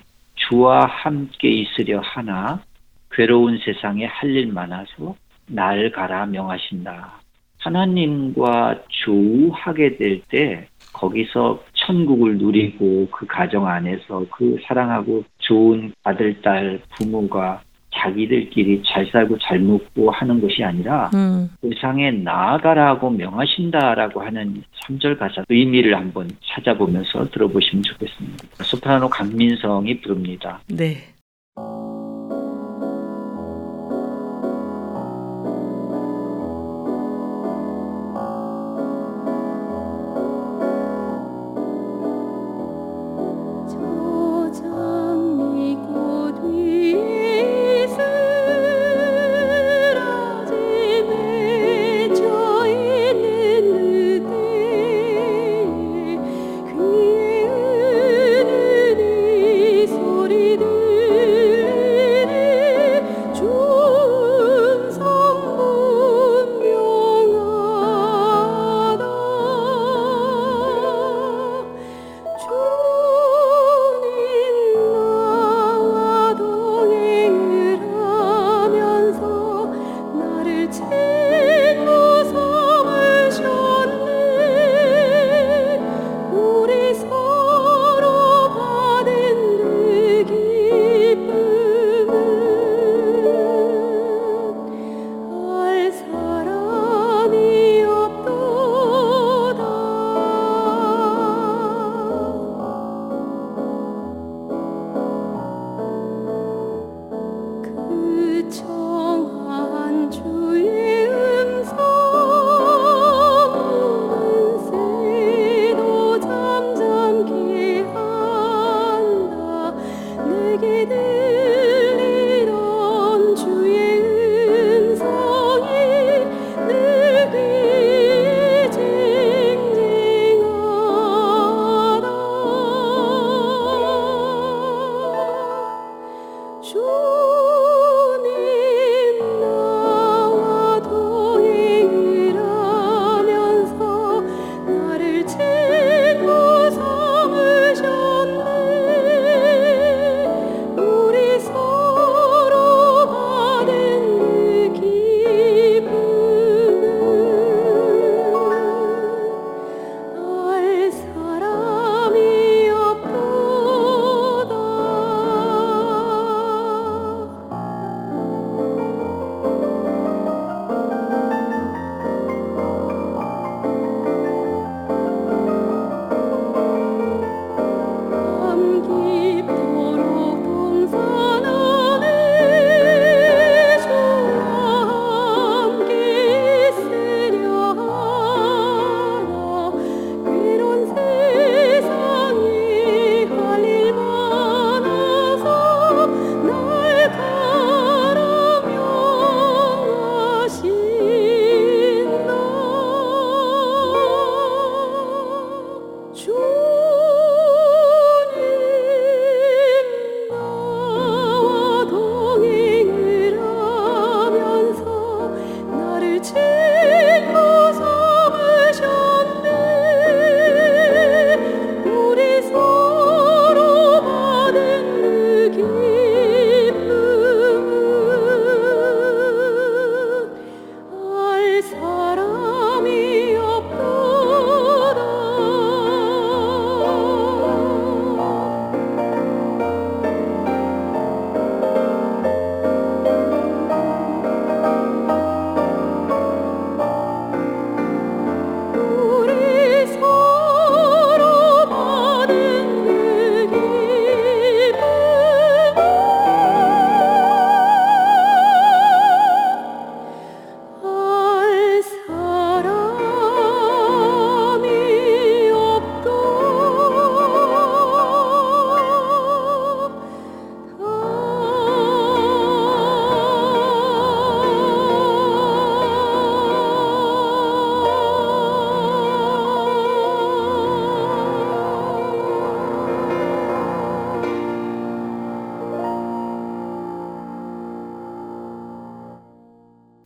주와 0.48 0.86
함께 0.86 1.50
있으려 1.50 2.00
하나 2.02 2.62
괴로운 3.12 3.58
세상에 3.60 4.06
할일 4.06 4.52
많아서 4.52 5.16
날 5.48 5.92
가라 5.92 6.26
명하신다. 6.26 7.14
하나님과 7.60 8.84
조우하게 8.90 9.98
될 9.98 10.22
때 10.30 10.68
거기서 10.94 11.62
천국을 11.74 12.38
누리고 12.38 13.08
그 13.12 13.26
가정 13.26 13.68
안에서 13.68 14.26
그 14.32 14.58
사랑하고 14.66 15.24
좋은 15.40 15.94
아들, 16.04 16.42
딸, 16.42 16.80
부모가 16.92 17.62
자기들끼리 17.98 18.84
잘 18.86 19.06
살고 19.12 19.38
잘 19.40 19.60
먹고 19.60 20.12
하는 20.12 20.42
것이 20.42 20.64
아니라 20.64 21.10
음. 21.14 21.50
세상에 21.62 22.12
나아가라고 22.12 23.10
명하신다라고 23.10 24.22
하는 24.22 24.64
3절 24.88 25.18
가사 25.18 25.44
의미를 25.50 25.96
한번 25.96 26.30
찾아보면서 26.46 27.30
들어보시면 27.30 27.84
좋겠습니다. 27.84 28.64
소프라노 28.64 29.10
강민성이 29.10 30.00
부릅니다. 30.02 30.60
네. 30.68 31.16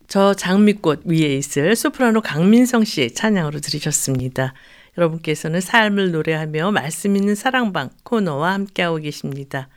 저 0.09 0.33
장미꽃 0.33 1.03
위에 1.05 1.35
있을 1.37 1.75
소프라노 1.75 2.21
강민성 2.21 2.83
씨의 2.83 3.11
찬양으로 3.11 3.59
들으셨습니다. 3.59 4.55
여러분께서는 4.97 5.61
삶을 5.61 6.11
노래하며 6.11 6.71
말씀 6.71 7.15
있는 7.15 7.35
사랑방 7.35 7.91
코너와 8.03 8.53
함께하고 8.53 8.97
계십니다. 8.97 9.69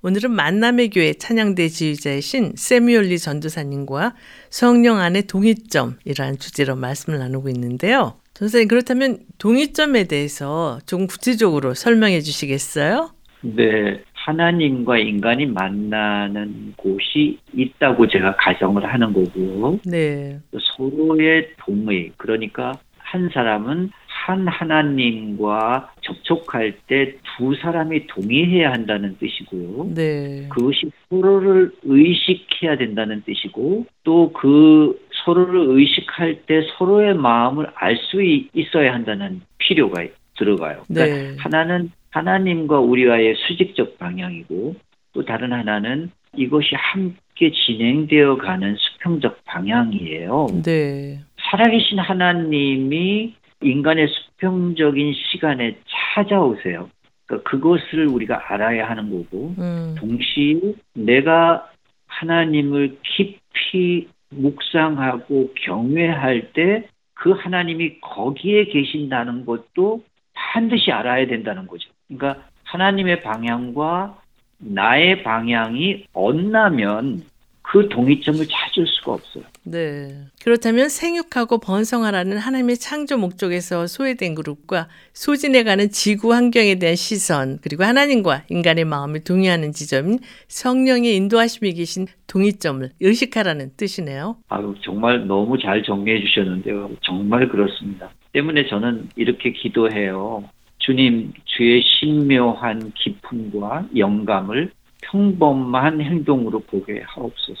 오늘은 0.00 0.30
만남의 0.30 0.88
교회 0.88 1.12
찬양대 1.12 1.68
지휘자이신 1.68 2.54
세미올리 2.56 3.18
전도사님과 3.18 4.14
성령 4.48 5.00
안의 5.00 5.26
동의점이라는 5.26 6.38
주제로 6.38 6.76
말씀을 6.76 7.18
나누고 7.18 7.50
있는데요. 7.50 8.18
전사님 8.32 8.68
그렇다면 8.68 9.18
동의점에 9.36 10.04
대해서 10.04 10.80
조금 10.86 11.06
구체적으로 11.06 11.74
설명해 11.74 12.22
주시겠어요? 12.22 13.12
네, 13.42 14.02
하나님과 14.24 14.98
인간이 14.98 15.46
만나는 15.46 16.74
곳이 16.76 17.38
있다고 17.52 18.08
제가 18.08 18.36
가정을 18.36 18.84
하는 18.86 19.12
거고요. 19.12 19.80
네. 19.84 20.38
서로의 20.76 21.50
동의, 21.58 22.10
그러니까 22.16 22.72
한 22.98 23.28
사람은 23.32 23.90
한 24.06 24.48
하나님과 24.48 25.92
접촉할 26.00 26.72
때 26.86 27.14
두 27.36 27.54
사람이 27.56 28.06
동의해야 28.06 28.72
한다는 28.72 29.16
뜻이고요. 29.18 29.90
네. 29.94 30.48
그것이 30.48 30.90
서로를 31.10 31.72
의식해야 31.82 32.76
된다는 32.76 33.22
뜻이고 33.26 33.86
또 34.04 34.32
그 34.32 34.98
서로를 35.24 35.78
의식할 35.78 36.42
때 36.46 36.62
서로의 36.78 37.14
마음을 37.14 37.66
알 37.74 37.96
수 37.96 38.22
있어야 38.22 38.94
한다는 38.94 39.40
필요가 39.58 40.04
들어가요. 40.36 40.82
그러니까 40.88 41.16
네. 41.16 41.36
하나는 41.38 41.90
하나님과 42.14 42.80
우리와의 42.80 43.34
수직적 43.36 43.98
방향이고 43.98 44.74
또 45.12 45.24
다른 45.24 45.52
하나는 45.52 46.10
이것이 46.36 46.74
함께 46.74 47.50
진행되어 47.52 48.36
가는 48.36 48.76
수평적 48.76 49.44
방향이에요. 49.44 50.46
네. 50.64 51.20
살아계신 51.50 51.98
하나님이 51.98 53.34
인간의 53.62 54.08
수평적인 54.08 55.14
시간에 55.14 55.78
찾아오세요. 56.14 56.88
그러니까 57.26 57.50
그것을 57.50 58.06
우리가 58.06 58.52
알아야 58.52 58.88
하는 58.88 59.10
거고 59.10 59.54
음. 59.58 59.94
동시에 59.98 60.74
내가 60.94 61.68
하나님을 62.06 62.98
깊이 63.02 64.08
묵상하고 64.30 65.52
경외할 65.54 66.52
때 66.52 66.94
그 67.14 67.30
하나님이 67.30 68.00
거기에 68.00 68.66
계신다는 68.66 69.46
것도 69.46 70.04
반드시 70.34 70.90
알아야 70.92 71.26
된다는 71.26 71.66
거죠. 71.66 71.88
그러니까 72.08 72.44
하나님의 72.64 73.22
방향과 73.22 74.18
나의 74.58 75.22
방향이 75.22 76.06
엇나면 76.12 77.24
그 77.62 77.88
동의점을 77.88 78.46
찾을 78.46 78.86
수가 78.86 79.12
없어요. 79.14 79.44
네. 79.64 80.26
그렇다면 80.42 80.90
생육하고 80.90 81.58
번성하라는 81.58 82.36
하나님의 82.36 82.76
창조 82.76 83.16
목적에서 83.16 83.86
소외된 83.86 84.34
그룹과 84.34 84.88
소진해가는 85.14 85.90
지구 85.90 86.34
환경에 86.34 86.74
대한 86.74 86.94
시선, 86.94 87.58
그리고 87.62 87.84
하나님과 87.84 88.44
인간의 88.50 88.84
마음을 88.84 89.24
동의하는 89.24 89.72
지점인 89.72 90.18
성령의 90.48 91.16
인도하심이 91.16 91.72
계신 91.72 92.06
동의점을 92.26 92.90
의식하라는 93.00 93.72
뜻이네요. 93.78 94.36
아유, 94.50 94.74
정말 94.82 95.26
너무 95.26 95.58
잘 95.58 95.82
정리해 95.82 96.20
주셨는데요. 96.20 96.90
정말 97.00 97.48
그렇습니다. 97.48 98.10
때문에 98.32 98.66
저는 98.66 99.08
이렇게 99.16 99.52
기도해요. 99.52 100.44
주님, 100.84 101.32
주의 101.46 101.82
신묘한 101.82 102.92
기품과 102.92 103.88
영감을 103.96 104.70
평범한 105.00 106.02
행동으로 106.02 106.60
보게 106.60 107.00
하옵소서. 107.06 107.60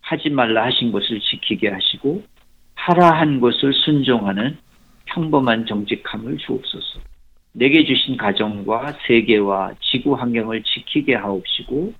하지 0.00 0.30
말라 0.30 0.64
하신 0.64 0.90
것을 0.90 1.20
지키게 1.20 1.68
하시고 1.68 2.22
하라 2.74 3.20
한 3.20 3.40
것을 3.40 3.74
순종하는 3.74 4.56
평범한 5.04 5.66
정직함을 5.66 6.38
주옵소서. 6.38 7.00
내게 7.52 7.84
주신 7.84 8.16
가정과 8.16 8.96
세계와 9.06 9.74
지구 9.80 10.14
환경을 10.14 10.62
지키게 10.62 11.16
하옵시고 11.16 11.92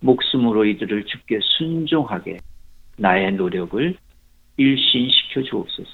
목숨으로 0.00 0.66
이들을 0.66 1.06
주께 1.06 1.38
순종하게 1.40 2.36
나의 2.98 3.32
노력을 3.32 3.96
일신시켜 4.58 5.42
주옵소서. 5.42 5.88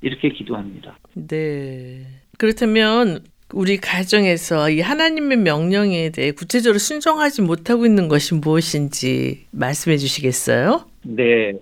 이렇게 0.00 0.30
기도합니다. 0.30 0.98
네. 1.14 2.04
그렇다면 2.36 3.20
우리 3.54 3.76
가정에서 3.76 4.68
이 4.68 4.80
하나님의 4.80 5.38
명령에 5.38 6.10
대해 6.10 6.32
구체적으로 6.32 6.78
순종하지 6.80 7.42
못하고 7.42 7.86
있는 7.86 8.08
것이 8.08 8.34
무엇인지 8.34 9.46
말씀해 9.52 9.96
주시겠어요? 9.96 10.84
네. 11.04 11.52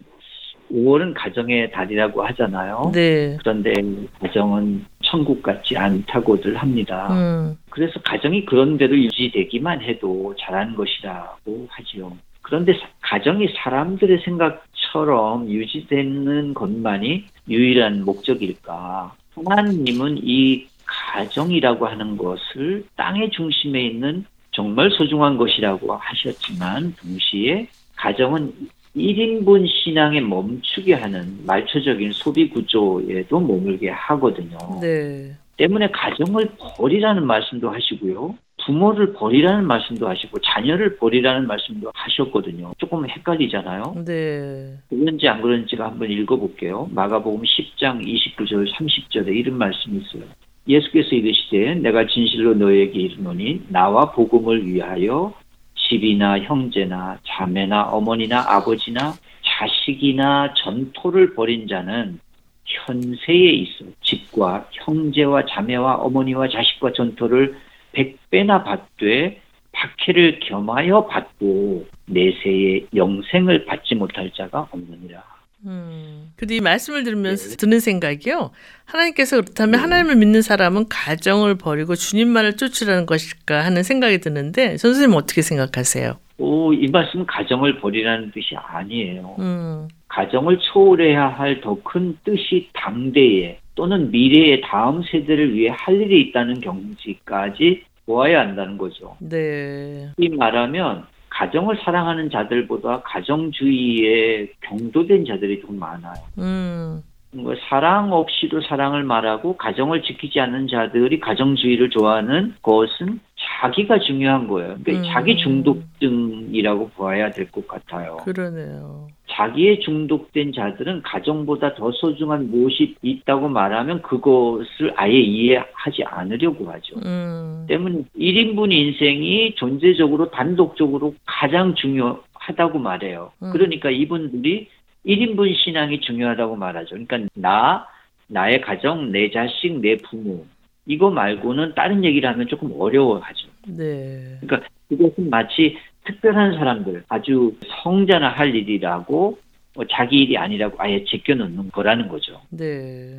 5월은 0.72 1.12
가정의 1.14 1.70
달이라고 1.70 2.24
하잖아요. 2.28 2.92
네. 2.94 3.36
그런데 3.40 3.74
가정은 4.20 4.86
천국 5.02 5.42
같지 5.42 5.76
않다고들 5.76 6.56
합니다. 6.56 7.08
음, 7.10 7.58
그래서 7.68 8.00
가정이 8.00 8.46
그런 8.46 8.78
대로 8.78 8.96
유지되기만 8.96 9.82
해도 9.82 10.34
잘한 10.40 10.74
것이라고 10.74 11.66
하지요. 11.68 12.16
그런데 12.40 12.72
사- 12.72 12.88
가정이 13.02 13.48
사람들의 13.62 14.22
생각처럼 14.24 15.50
유지되는 15.50 16.54
것만이 16.54 17.24
유일한 17.50 18.06
목적일까? 18.06 19.14
하나님은 19.46 20.20
이 20.22 20.66
가정이라고 20.92 21.86
하는 21.86 22.16
것을 22.16 22.84
땅의 22.96 23.30
중심에 23.30 23.86
있는 23.86 24.24
정말 24.52 24.90
소중한 24.90 25.38
것이라고 25.38 25.94
하셨지만 25.94 26.94
동시에 27.00 27.66
가정은 27.96 28.52
1인분 28.94 29.66
신앙에 29.66 30.20
멈추게 30.20 30.94
하는 30.94 31.38
말초적인 31.46 32.12
소비 32.12 32.50
구조에도 32.50 33.40
머물게 33.40 33.88
하거든요. 33.88 34.58
네. 34.80 35.32
때문에 35.56 35.90
가정을 35.90 36.50
버리라는 36.76 37.26
말씀도 37.26 37.70
하시고요. 37.70 38.34
부모를 38.64 39.12
버리라는 39.14 39.66
말씀도 39.66 40.08
하시고 40.08 40.38
자녀를 40.40 40.96
버리라는 40.96 41.46
말씀도 41.46 41.90
하셨거든요. 41.94 42.72
조금 42.78 43.08
헷갈리잖아요. 43.08 44.04
네. 44.04 44.76
그런지 44.88 45.26
안 45.28 45.40
그런지가 45.40 45.86
한번 45.86 46.10
읽어볼게요. 46.10 46.88
마가복음 46.92 47.42
10장 47.42 48.04
29절 48.04 48.72
30절에 48.72 49.34
이런 49.34 49.58
말씀이 49.58 49.98
있어요. 49.98 50.24
예수께서 50.68 51.16
이르시되 51.16 51.74
내가 51.76 52.06
진실로 52.06 52.54
너에게 52.54 53.00
이르노니 53.00 53.62
나와 53.68 54.12
복음을 54.12 54.66
위하여 54.66 55.34
집이나 55.74 56.38
형제나 56.40 57.18
자매나 57.24 57.84
어머니나 57.84 58.44
아버지나 58.48 59.14
자식이나 59.44 60.54
전토를 60.54 61.34
벌인 61.34 61.66
자는 61.66 62.20
현세에 62.64 63.50
있어 63.50 63.84
집과 64.02 64.68
형제와 64.72 65.46
자매와 65.46 65.96
어머니와 65.96 66.48
자식과 66.48 66.92
전토를 66.92 67.56
백배나 67.92 68.62
받되 68.62 69.40
박해를 69.72 70.38
겸하여 70.40 71.06
받고 71.06 71.86
내세에 72.06 72.86
영생을 72.94 73.64
받지 73.64 73.94
못할 73.94 74.30
자가 74.32 74.68
없느니라. 74.70 75.31
음. 75.66 76.32
근데 76.36 76.56
이 76.56 76.60
말씀을 76.60 77.04
들으면서 77.04 77.56
드는 77.56 77.80
생각이요. 77.80 78.50
하나님께서 78.84 79.40
그렇다면 79.40 79.80
하나님을 79.80 80.16
믿는 80.16 80.42
사람은 80.42 80.86
가정을 80.88 81.56
버리고 81.56 81.94
주님만을 81.94 82.56
쫓으라는 82.56 83.06
것일까 83.06 83.64
하는 83.64 83.82
생각이 83.82 84.18
드는데 84.18 84.76
선생님 84.76 85.16
어떻게 85.16 85.42
생각하세요? 85.42 86.14
오, 86.38 86.72
이 86.72 86.88
말씀은 86.88 87.26
가정을 87.26 87.78
버리라는 87.80 88.32
뜻이 88.32 88.56
아니에요. 88.56 89.36
음. 89.38 89.88
가정을 90.08 90.58
초월해야 90.58 91.28
할 91.28 91.60
더 91.60 91.76
큰 91.84 92.16
뜻이 92.24 92.68
당대에 92.74 93.58
또는 93.74 94.10
미래의 94.10 94.60
다음 94.62 95.02
세대를 95.02 95.54
위해 95.54 95.70
할 95.74 95.94
일이 96.00 96.20
있다는 96.22 96.60
경지까지 96.60 97.84
보아야 98.04 98.40
한다는 98.40 98.76
거죠. 98.76 99.16
네. 99.20 100.10
이 100.18 100.28
말하면 100.28 101.04
가정을 101.32 101.78
사랑하는 101.82 102.30
자들보다 102.30 103.02
가정주의에 103.02 104.48
경도된 104.60 105.24
자들이 105.24 105.62
좀 105.62 105.78
많아요. 105.78 106.14
음. 106.38 107.02
뭐 107.34 107.54
사랑 107.68 108.12
없이도 108.12 108.60
사랑을 108.60 109.04
말하고 109.04 109.56
가정을 109.56 110.02
지키지 110.02 110.38
않는 110.40 110.68
자들이 110.68 111.18
가정주의를 111.18 111.88
좋아하는 111.88 112.54
것은 112.60 113.20
자기가 113.62 114.00
중요한 114.00 114.48
거예요. 114.48 114.76
그러니까 114.82 114.92
음. 115.08 115.12
자기 115.12 115.36
중독증이라고 115.36 116.90
보아야 116.96 117.30
될 117.30 117.48
것 117.52 117.66
같아요. 117.68 118.16
그러네요. 118.24 119.06
자기의 119.30 119.80
중독된 119.80 120.52
자들은 120.52 121.02
가정보다 121.02 121.74
더 121.74 121.90
소중한 121.92 122.50
무엇이 122.50 122.96
있다고 123.02 123.48
말하면 123.48 124.02
그것을 124.02 124.92
아예 124.96 125.12
이해하지 125.12 126.02
않으려고 126.04 126.70
하죠. 126.72 126.96
음. 127.04 127.64
때문에 127.68 128.02
1인분 128.18 128.72
인생이 128.72 129.54
존재적으로 129.54 130.30
단독적으로 130.30 131.14
가장 131.24 131.74
중요하다고 131.76 132.78
말해요. 132.80 133.30
음. 133.42 133.50
그러니까 133.52 133.90
이분들이 133.90 134.68
1인분 135.06 135.54
신앙이 135.56 136.00
중요하다고 136.00 136.56
말하죠. 136.56 136.90
그러니까 136.90 137.18
나, 137.34 137.86
나의 138.28 138.60
가정, 138.60 139.12
내 139.12 139.30
자식, 139.30 139.80
내 139.80 139.96
부모 139.96 140.44
이거 140.86 141.10
말고는 141.10 141.74
다른 141.74 142.04
얘기를 142.04 142.28
하면 142.28 142.46
조금 142.48 142.72
어려워하죠. 142.78 143.48
네. 143.68 144.38
그러니까 144.40 144.68
그것은 144.88 145.30
마치 145.30 145.76
특별한 146.04 146.54
사람들, 146.54 147.04
아주 147.08 147.54
성자나 147.82 148.28
할 148.28 148.54
일이라고 148.54 149.38
뭐 149.74 149.84
자기 149.90 150.22
일이 150.22 150.36
아니라고 150.36 150.76
아예 150.78 151.04
제껴놓는 151.04 151.70
거라는 151.70 152.08
거죠. 152.08 152.40
네. 152.50 153.10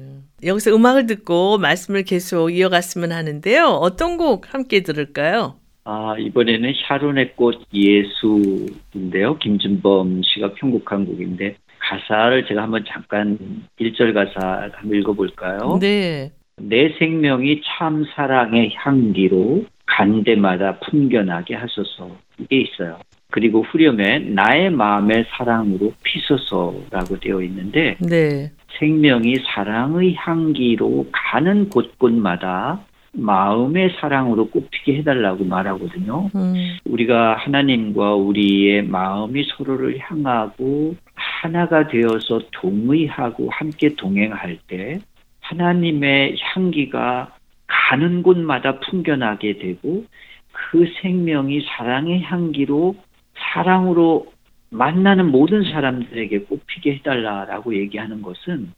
여기서 0.46 0.76
음악을 0.76 1.08
듣고 1.08 1.58
말씀을 1.58 2.04
계속 2.04 2.52
이어갔으면 2.52 3.12
하는데요. 3.12 3.66
어떤 3.66 4.18
곡 4.18 4.54
함께 4.54 4.82
들을까요? 4.82 5.56
아, 5.86 6.16
이번에는 6.18 6.74
샤론의 6.86 7.36
꽃 7.36 7.62
예수인데요. 7.74 9.38
김준범 9.40 10.22
씨가 10.24 10.54
편곡한 10.54 11.06
곡인데 11.06 11.56
가사를 11.80 12.46
제가 12.48 12.64
한번 12.64 12.86
잠깐 12.88 13.38
1절 13.80 14.14
가사 14.14 14.70
한번 14.74 15.00
읽어볼까요? 15.00 15.80
네. 15.82 16.32
내 16.70 16.90
생명이 16.98 17.62
참 17.66 18.06
사랑의 18.16 18.74
향기로 18.76 19.66
간데마다 19.86 20.80
풍겨나게 20.80 21.56
하소서 21.56 22.10
이게 22.40 22.62
있어요. 22.62 23.00
그리고 23.32 23.64
후렴에 23.64 24.20
나의 24.20 24.70
마음의 24.70 25.26
사랑으로 25.30 25.94
피소서라고 26.04 27.20
되어 27.20 27.42
있는데 27.42 27.98
네. 28.00 28.52
생명이 28.80 29.36
사랑의 29.54 30.16
향기로 30.16 31.08
가는 31.12 31.70
곳곳마다 31.70 32.82
마음의 33.16 33.96
사랑으로 34.00 34.50
꽃피게 34.50 34.98
해달라고 34.98 35.46
말하거든요. 35.46 36.30
음, 36.36 36.78
우리가 36.86 37.36
하나님과 37.36 38.16
우리의 38.16 38.84
마음이 38.84 39.44
서로를 39.56 40.00
향하고 40.00 40.96
하나가 41.14 41.88
되어서 41.88 42.42
동의하고 42.52 43.50
함께 43.52 43.90
동행할 43.96 44.58
때 44.68 45.00
하나님의 45.44 46.38
향기가 46.40 47.36
가는 47.68 48.24
곳마다 48.24 48.80
풍겨나게 48.80 49.60
되고 49.60 50.06
그 50.52 50.86
생명이 51.02 51.66
사랑의 51.68 52.22
향기로 52.22 52.96
사랑으로 53.36 54.32
만나는 54.70 55.32
모든 55.32 55.64
사람들에게 55.64 56.40
꽃피게 56.46 56.96
해달라라고 56.96 57.76
얘기하는 57.76 58.22
것은 58.22 58.74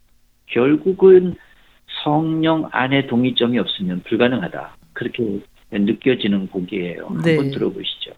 결국은 0.47 1.35
성령 2.03 2.67
안에 2.71 3.07
동의점이 3.07 3.57
없으면 3.59 4.03
불가능하다. 4.03 4.75
그렇게 4.93 5.39
느껴지는 5.71 6.47
곡이에요. 6.47 7.09
네. 7.23 7.35
한번 7.35 7.51
들어보시죠. 7.51 8.11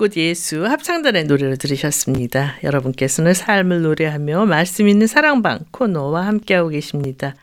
꽃 0.00 0.16
예수 0.16 0.64
합창단의 0.64 1.24
노래를 1.24 1.58
들으셨습니다. 1.58 2.56
여러분께서는 2.62 3.34
삶을 3.34 3.82
노래하며 3.82 4.46
말씀 4.46 4.88
있는 4.88 5.06
사랑방 5.06 5.66
코너와 5.72 6.24
함께하고 6.24 6.70
계십니다. 6.70 7.34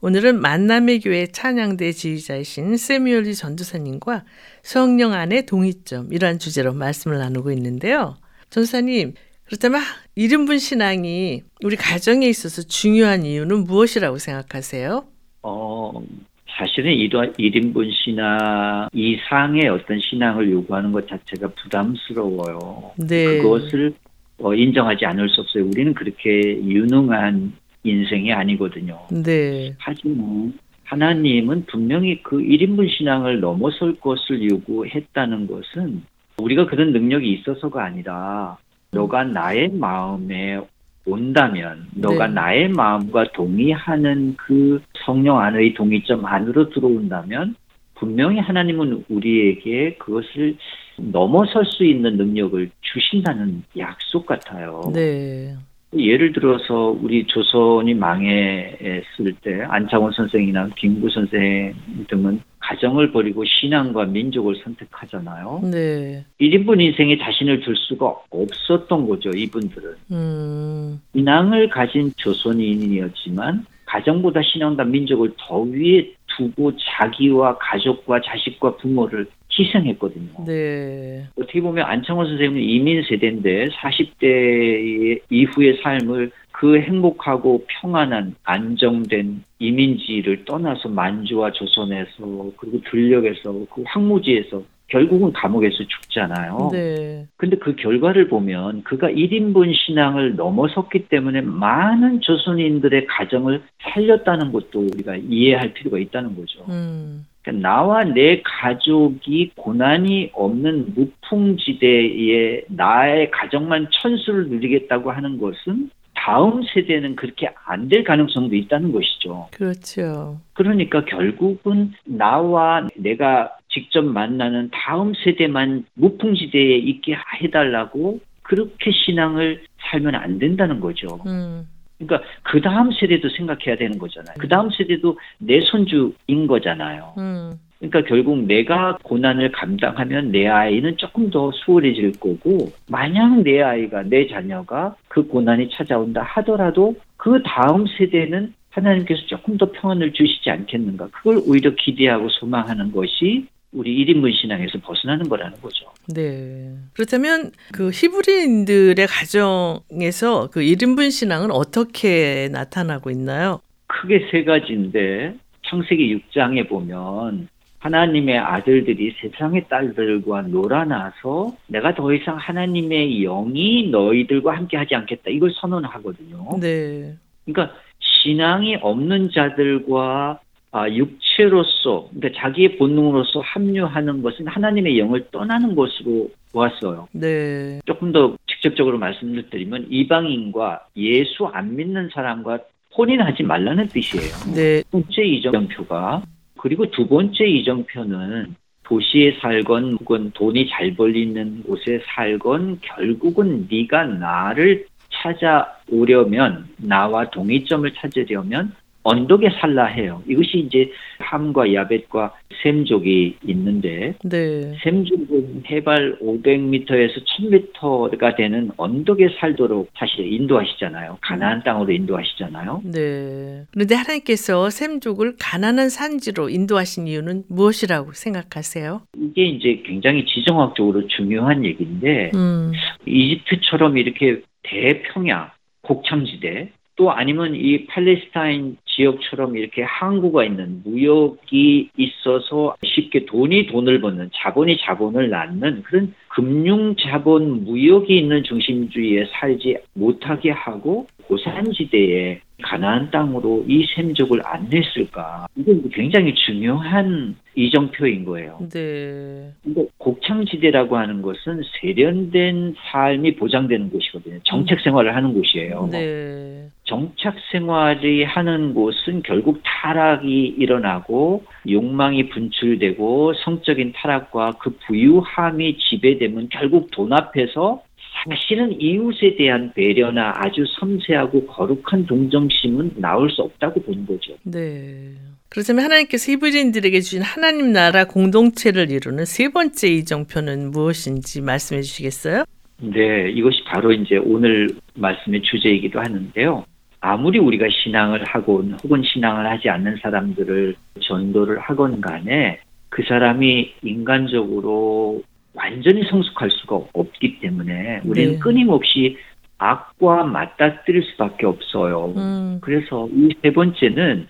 오늘은 0.00 0.40
만남의 0.40 1.00
교회 1.00 1.26
찬양대 1.26 1.92
지휘자이신 1.92 2.78
세미올리 2.78 3.34
전도사님과 3.34 4.24
성령 4.62 5.12
안의 5.12 5.44
동의점 5.44 6.10
이러한 6.10 6.38
주제로 6.38 6.72
말씀을 6.72 7.18
나누고 7.18 7.52
있는데요. 7.52 8.16
전도사님 8.48 9.12
그렇다면 9.44 9.82
1인분 10.16 10.60
신앙이 10.60 11.42
우리 11.62 11.76
가정에 11.76 12.26
있어서 12.26 12.62
중요한 12.62 13.26
이유는 13.26 13.64
무엇이라고 13.64 14.16
생각하세요? 14.16 15.06
어, 15.42 16.02
사실은 16.50 16.92
1인분 16.92 17.90
신앙 17.92 18.88
이상의 18.92 19.68
어떤 19.68 20.00
신앙을 20.00 20.50
요구하는 20.50 20.92
것 20.92 21.06
자체가 21.06 21.48
부담스러워요. 21.48 22.92
네. 22.96 23.38
그것을 23.38 23.94
어, 24.40 24.54
인정하지 24.54 25.04
않을 25.04 25.28
수 25.28 25.40
없어요. 25.40 25.66
우리는 25.66 25.94
그렇게 25.94 26.30
유능한 26.64 27.52
인생이 27.84 28.32
아니거든요. 28.32 28.98
네. 29.10 29.74
하지만 29.78 30.52
하나님은 30.84 31.66
분명히 31.66 32.22
그 32.22 32.38
1인분 32.38 32.88
신앙을 32.90 33.40
넘어설 33.40 33.94
것을 33.96 34.48
요구했다는 34.50 35.46
것은 35.46 36.02
우리가 36.38 36.66
그런 36.66 36.92
능력이 36.92 37.30
있어서가 37.34 37.84
아니라 37.84 38.56
너가 38.90 39.24
나의 39.24 39.70
마음에 39.70 40.60
온다면 41.04 41.86
너가 41.94 42.26
네. 42.26 42.34
나의 42.34 42.68
마음과 42.68 43.32
동의하는 43.32 44.36
그 44.36 44.82
성령 45.04 45.38
안의 45.38 45.74
동의점 45.74 46.24
안으로 46.26 46.70
들어온다면 46.70 47.54
분명히 47.94 48.38
하나님은 48.38 49.04
우리에게 49.08 49.96
그것을 49.96 50.56
넘어설 50.96 51.64
수 51.64 51.84
있는 51.84 52.16
능력을 52.16 52.70
주신다는 52.80 53.62
약속 53.76 54.26
같아요. 54.26 54.90
네. 54.92 55.54
예를 55.96 56.32
들어서 56.32 56.96
우리 57.00 57.26
조선이 57.26 57.94
망했을 57.94 59.32
때 59.42 59.62
안창원 59.68 60.12
선생이나 60.12 60.68
김구 60.76 61.08
선생 61.10 61.74
등은 62.08 62.40
가정을 62.60 63.12
버리고 63.12 63.44
신앙과 63.44 64.06
민족을 64.06 64.56
선택하잖아요. 64.62 65.62
네. 65.70 66.24
1인분 66.40 66.80
인생에 66.80 67.18
자신을 67.18 67.60
둘 67.60 67.76
수가 67.76 68.14
없었던 68.30 69.08
거죠, 69.08 69.30
이분들은. 69.30 69.94
음. 70.12 71.00
신앙을 71.14 71.68
가진 71.68 72.12
조선인이었지만 72.16 73.64
가정보다 73.86 74.42
신앙과 74.42 74.84
민족을 74.84 75.32
더 75.38 75.60
위에 75.60 76.12
두고 76.36 76.72
자기와 76.76 77.56
가족과 77.58 78.20
자식과 78.20 78.76
부모를 78.76 79.26
희생했거든요. 79.50 80.44
네. 80.46 81.26
어떻게 81.40 81.60
보면 81.60 81.84
안창원 81.84 82.26
선생님은 82.26 82.62
이민 82.62 83.02
세대인데 83.02 83.68
40대 83.68 85.20
이후의 85.30 85.80
삶을 85.82 86.30
그 86.58 86.80
행복하고 86.80 87.64
평안한 87.68 88.34
안정된 88.42 89.44
이민지를 89.60 90.44
떠나서 90.44 90.88
만주와 90.88 91.52
조선에서 91.52 92.50
그리고 92.56 92.80
들녘에서 92.90 93.52
그 93.72 93.84
황무지에서 93.86 94.64
결국은 94.88 95.32
감옥에서 95.32 95.76
죽잖아요. 95.86 96.70
네. 96.72 97.26
근데 97.36 97.56
그 97.58 97.76
결과를 97.76 98.26
보면 98.26 98.82
그가 98.82 99.08
1인분 99.08 99.72
신앙을 99.72 100.34
넘어섰기 100.34 101.06
때문에 101.08 101.42
많은 101.42 102.22
조선인들의 102.22 103.06
가정을 103.06 103.62
살렸다는 103.80 104.50
것도 104.50 104.80
우리가 104.80 105.14
이해할 105.14 105.74
필요가 105.74 106.00
있다는 106.00 106.34
거죠. 106.34 106.64
음. 106.70 107.24
그러니까 107.42 107.68
나와 107.68 108.02
내 108.02 108.42
가족이 108.42 109.52
고난이 109.54 110.30
없는 110.32 110.94
무풍지대에 110.96 112.64
나의 112.68 113.30
가정만 113.30 113.86
천수를 113.92 114.48
누리겠다고 114.48 115.12
하는 115.12 115.38
것은 115.38 115.90
다음 116.24 116.62
세대는 116.62 117.16
그렇게 117.16 117.50
안 117.66 117.88
될 117.88 118.04
가능성도 118.04 118.54
있다는 118.54 118.92
것이죠. 118.92 119.48
그렇죠. 119.52 120.38
그러니까 120.54 121.04
결국은 121.04 121.92
나와 122.04 122.86
내가 122.96 123.50
직접 123.68 124.02
만나는 124.04 124.70
다음 124.72 125.12
세대만 125.24 125.84
무풍지대에 125.94 126.76
있게 126.78 127.16
해달라고 127.40 128.20
그렇게 128.42 128.90
신앙을 128.90 129.62
살면 129.90 130.14
안 130.14 130.38
된다는 130.38 130.80
거죠. 130.80 131.20
음. 131.26 131.66
그러니까 131.98 132.28
그 132.42 132.60
다음 132.60 132.90
세대도 132.92 133.28
생각해야 133.30 133.76
되는 133.76 133.98
거잖아요. 133.98 134.36
그 134.38 134.48
다음 134.48 134.70
세대도 134.70 135.18
내 135.38 135.60
손주인 135.62 136.46
거잖아요. 136.46 137.14
음. 137.18 137.52
그러니까 137.78 138.02
결국 138.08 138.44
내가 138.44 138.98
고난을 139.02 139.52
감당하면 139.52 140.32
내 140.32 140.48
아이는 140.48 140.96
조금 140.96 141.30
더 141.30 141.50
수월해질 141.52 142.12
거고 142.18 142.72
만약 142.88 143.42
내 143.42 143.62
아이가 143.62 144.02
내 144.02 144.26
자녀가 144.26 144.96
그 145.06 145.26
고난이 145.26 145.70
찾아온다 145.70 146.22
하더라도 146.22 146.96
그 147.16 147.40
다음 147.44 147.86
세대는 147.86 148.52
하나님께서 148.70 149.22
조금 149.26 149.56
더 149.56 149.70
평안을 149.70 150.12
주시지 150.12 150.50
않겠는가 150.50 151.08
그걸 151.08 151.40
오히려 151.46 151.70
기대하고 151.74 152.28
소망하는 152.28 152.92
것이 152.92 153.46
우리 153.72 154.04
1인분 154.04 154.34
신앙에서 154.34 154.78
벗어나는 154.80 155.28
거라는 155.28 155.60
거죠. 155.60 155.86
네. 156.14 156.72
그렇다면 156.94 157.52
그 157.72 157.90
히브리인들의 157.90 159.06
가정에서 159.06 160.48
그 160.50 160.60
1인분 160.60 161.10
신앙은 161.10 161.50
어떻게 161.50 162.48
나타나고 162.50 163.10
있나요? 163.10 163.60
크게 163.86 164.28
세 164.30 164.44
가지인데 164.44 165.34
창세기 165.68 166.22
6장에 166.32 166.68
보면 166.68 167.48
하나님의 167.78 168.38
아들들이 168.38 169.14
세상의 169.20 169.66
딸들과 169.68 170.42
놀아나서 170.42 171.56
내가 171.68 171.94
더 171.94 172.12
이상 172.12 172.36
하나님의 172.36 173.20
영이 173.20 173.90
너희들과 173.90 174.56
함께 174.56 174.76
하지 174.76 174.94
않겠다. 174.94 175.30
이걸 175.30 175.52
선언하거든요. 175.54 176.58
네. 176.60 177.14
그러니까 177.44 177.74
신앙이 178.00 178.76
없는 178.76 179.30
자들과 179.30 180.40
아, 180.70 180.86
육체로서, 180.90 182.10
그러니까 182.12 182.40
자기의 182.40 182.76
본능으로서 182.76 183.40
합류하는 183.40 184.22
것은 184.22 184.46
하나님의 184.46 184.98
영을 184.98 185.26
떠나는 185.30 185.74
것으로 185.74 186.28
보았어요. 186.52 187.08
네. 187.12 187.80
조금 187.86 188.12
더 188.12 188.36
직접적으로 188.46 188.98
말씀을 188.98 189.48
드리면 189.48 189.86
이방인과 189.88 190.88
예수 190.96 191.46
안 191.46 191.74
믿는 191.74 192.10
사람과 192.12 192.58
혼인하지 192.96 193.44
말라는 193.44 193.88
뜻이에요. 193.88 194.54
네. 194.54 194.82
첫 194.82 194.90
번째 194.90 195.22
이정표가 195.22 196.22
그리고 196.58 196.90
두 196.90 197.06
번째 197.06 197.46
이정표는 197.46 198.54
도시에 198.84 199.38
살건 199.40 199.98
혹은 200.00 200.30
돈이 200.32 200.68
잘 200.70 200.94
벌리는 200.94 201.62
곳에 201.62 202.00
살건 202.06 202.80
결국은 202.80 203.68
네가 203.70 204.04
나를 204.04 204.86
찾아오려면 205.10 206.66
나와 206.78 207.28
동의점을 207.30 207.92
찾으려면 207.94 208.72
언덕에 209.02 209.50
살라 209.60 209.86
해요. 209.86 210.22
이것이 210.28 210.58
이제 210.58 210.90
함과 211.18 211.72
야벳과 211.72 212.34
셈족이 212.62 213.38
있는데 213.46 214.14
네. 214.24 214.76
셈족은 214.82 215.62
해발 215.70 216.18
500m에서 216.20 217.22
1000m가 217.24 218.36
되는 218.36 218.70
언덕에 218.76 219.28
살도록 219.38 219.90
사실 219.96 220.32
인도하시잖아요. 220.32 221.18
가나안 221.20 221.62
땅으로 221.62 221.92
인도하시잖아요. 221.92 222.82
네. 222.84 223.64
그런데 223.72 223.94
하나님께서 223.94 224.70
샘족을 224.70 225.36
가난한 225.40 225.88
산지로 225.88 226.50
인도하신 226.50 227.06
이유는 227.06 227.44
무엇이라고 227.48 228.12
생각하세요? 228.12 229.02
이게 229.16 229.44
이제 229.44 229.82
굉장히 229.86 230.24
지정학적으로 230.26 231.06
중요한 231.06 231.64
얘기인데 231.64 232.30
음. 232.34 232.72
이집트처럼 233.06 233.96
이렇게 233.96 234.42
대평야 234.64 235.52
곡창지대 235.82 236.72
또 236.96 237.12
아니면 237.12 237.54
이 237.54 237.86
팔레스타인 237.86 238.76
지역처럼 238.98 239.56
이렇게 239.56 239.82
항구가 239.82 240.44
있는 240.44 240.82
무역이 240.84 241.90
있어서 241.96 242.76
쉽게 242.84 243.26
돈이 243.26 243.66
돈을 243.66 244.00
버는 244.00 244.30
자본이 244.34 244.78
자본을 244.78 245.30
낳는 245.30 245.82
그런 245.84 246.14
금융 246.28 246.96
자본 246.96 247.64
무역이 247.64 248.18
있는 248.18 248.42
중심주의에 248.42 249.26
살지 249.32 249.78
못하게 249.94 250.50
하고 250.50 251.06
고산지대에 251.26 252.40
가나안 252.62 253.10
땅으로 253.10 253.64
이 253.68 253.86
셈족을 253.94 254.42
안 254.44 254.68
냈을까 254.68 255.46
이건 255.56 255.88
굉장히 255.90 256.34
중요한 256.34 257.36
이정표인 257.54 258.24
거예요. 258.24 258.58
네. 258.70 259.52
근데 259.62 259.86
곡창지대라고 259.98 260.96
하는 260.96 261.22
것은 261.22 261.62
세련된 261.80 262.74
삶이 262.90 263.36
보장되는 263.36 263.90
곳이거든요. 263.90 264.38
정책 264.44 264.80
생활을 264.80 265.14
하는 265.14 265.34
곳이에요. 265.34 265.88
네. 265.90 266.68
정착 266.84 267.34
생활이 267.52 268.24
하는 268.24 268.74
곳은 268.74 269.22
결국 269.22 269.60
타락이 269.64 270.54
일어나고 270.58 271.44
욕망이 271.68 272.28
분출되고 272.28 273.34
성적인 273.44 273.92
타락과 273.94 274.52
그 274.60 274.76
부유함이 274.86 275.78
지배되면 275.78 276.48
결국 276.50 276.90
돈 276.90 277.12
앞에서 277.12 277.82
사실은 278.24 278.80
이웃에 278.80 279.36
대한 279.36 279.72
배려나 279.74 280.32
아주 280.36 280.64
섬세하고 280.78 281.46
거룩한 281.46 282.06
동정심은 282.06 282.92
나올 282.96 283.30
수 283.30 283.42
없다고 283.42 283.82
본 283.82 284.06
거죠. 284.06 284.34
네. 284.42 285.12
그렇다면 285.50 285.84
하나님께서 285.84 286.32
히브리인들에게 286.32 287.00
주신 287.00 287.22
하나님 287.22 287.72
나라 287.72 288.04
공동체를 288.04 288.90
이루는 288.90 289.24
세 289.24 289.48
번째 289.48 289.88
이정표는 289.88 290.70
무엇인지 290.70 291.40
말씀해 291.40 291.82
주시겠어요? 291.82 292.44
네, 292.80 293.30
이것이 293.30 293.64
바로 293.64 293.92
이제 293.92 294.16
오늘 294.18 294.68
말씀의 294.94 295.42
주제이기도 295.42 296.00
하는데요. 296.00 296.64
아무리 297.00 297.38
우리가 297.38 297.66
신앙을 297.70 298.24
하건 298.24 298.76
혹은 298.82 299.02
신앙을 299.02 299.48
하지 299.50 299.68
않는 299.68 299.98
사람들을 300.02 300.74
전도를 301.00 301.60
하건 301.60 302.00
간에 302.00 302.60
그 302.88 303.02
사람이 303.06 303.74
인간적으로 303.82 305.22
완전히 305.58 306.04
성숙할 306.04 306.50
수가 306.50 306.80
없기 306.92 307.40
때문에 307.40 308.00
우리는 308.04 308.32
네. 308.34 308.38
끊임없이 308.38 309.16
악과 309.58 310.24
맞닥뜨릴 310.24 311.02
수밖에 311.02 311.46
없어요. 311.46 312.12
음, 312.16 312.58
그래서 312.62 313.08
이 313.12 313.34
세 313.42 313.52
번째는 313.52 314.28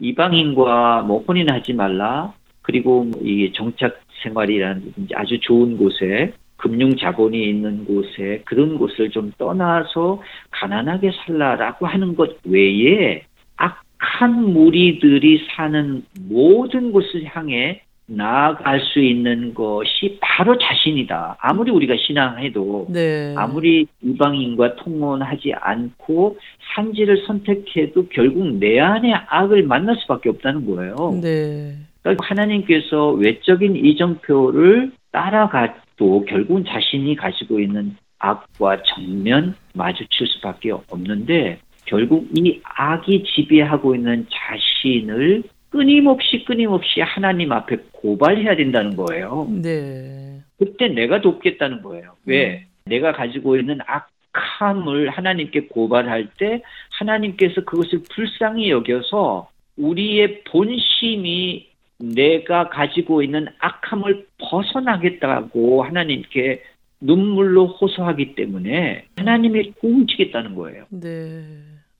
이방인과 0.00 1.02
뭐 1.02 1.22
혼인하지 1.28 1.74
말라 1.74 2.32
그리고 2.62 3.06
이 3.22 3.52
정착 3.54 4.00
생활이라는 4.22 4.92
아주 5.14 5.38
좋은 5.40 5.76
곳에 5.76 6.32
금융 6.56 6.96
자본이 6.96 7.48
있는 7.48 7.84
곳에 7.84 8.42
그런 8.44 8.78
곳을 8.78 9.10
좀 9.10 9.32
떠나서 9.36 10.22
가난하게 10.52 11.10
살라라고 11.26 11.86
하는 11.86 12.14
것 12.14 12.36
외에 12.44 13.24
악한 13.56 14.52
무리들이 14.52 15.46
사는 15.50 16.02
모든 16.28 16.92
곳을 16.92 17.24
향해 17.24 17.82
나아갈 18.16 18.80
수 18.80 19.00
있는 19.00 19.54
것이 19.54 20.18
바로 20.20 20.56
자신이다. 20.58 21.36
아무리 21.40 21.70
우리가 21.70 21.94
신앙해도 21.96 22.86
네. 22.90 23.34
아무리 23.36 23.86
이방인과 24.02 24.76
통혼하지 24.76 25.52
않고 25.54 26.38
산지를 26.74 27.24
선택해도 27.26 28.08
결국 28.08 28.58
내 28.58 28.78
안에 28.80 29.12
악을 29.12 29.64
만날 29.64 29.96
수밖에 29.96 30.28
없다는 30.28 30.66
거예요. 30.66 30.96
네. 31.22 31.74
그러니까 32.02 32.26
하나님께서 32.26 33.10
외적인 33.12 33.76
이정표를 33.76 34.92
따라가도 35.12 36.24
결국은 36.26 36.64
자신이 36.64 37.16
가지고 37.16 37.60
있는 37.60 37.96
악과 38.18 38.82
정면 38.82 39.54
마주칠 39.74 40.26
수밖에 40.26 40.70
없는데 40.70 41.58
결국 41.84 42.28
이 42.36 42.60
악이 42.62 43.24
지배하고 43.24 43.94
있는 43.94 44.26
자신을 44.30 45.42
끊임없이 45.72 46.44
끊임없이 46.44 47.00
하나님 47.00 47.50
앞에 47.50 47.78
고발해야 47.92 48.54
된다는 48.56 48.94
거예요. 48.94 49.48
네. 49.62 50.40
그때 50.58 50.88
내가 50.88 51.20
돕겠다는 51.20 51.82
거예요. 51.82 52.14
왜? 52.26 52.66
내가 52.84 53.12
가지고 53.12 53.56
있는 53.56 53.78
악함을 53.86 55.08
하나님께 55.08 55.68
고발할 55.68 56.28
때 56.38 56.62
하나님께서 56.90 57.62
그것을 57.64 58.02
불쌍히 58.14 58.70
여겨서 58.70 59.48
우리의 59.78 60.44
본심이 60.44 61.68
내가 61.98 62.68
가지고 62.68 63.22
있는 63.22 63.46
악함을 63.58 64.26
벗어나겠다고 64.38 65.84
하나님께 65.84 66.62
눈물로 67.00 67.66
호소하기 67.66 68.34
때문에 68.34 69.06
하나님이 69.16 69.72
도우시겠다는 69.80 70.54
거예요. 70.54 70.84
네. 70.90 71.44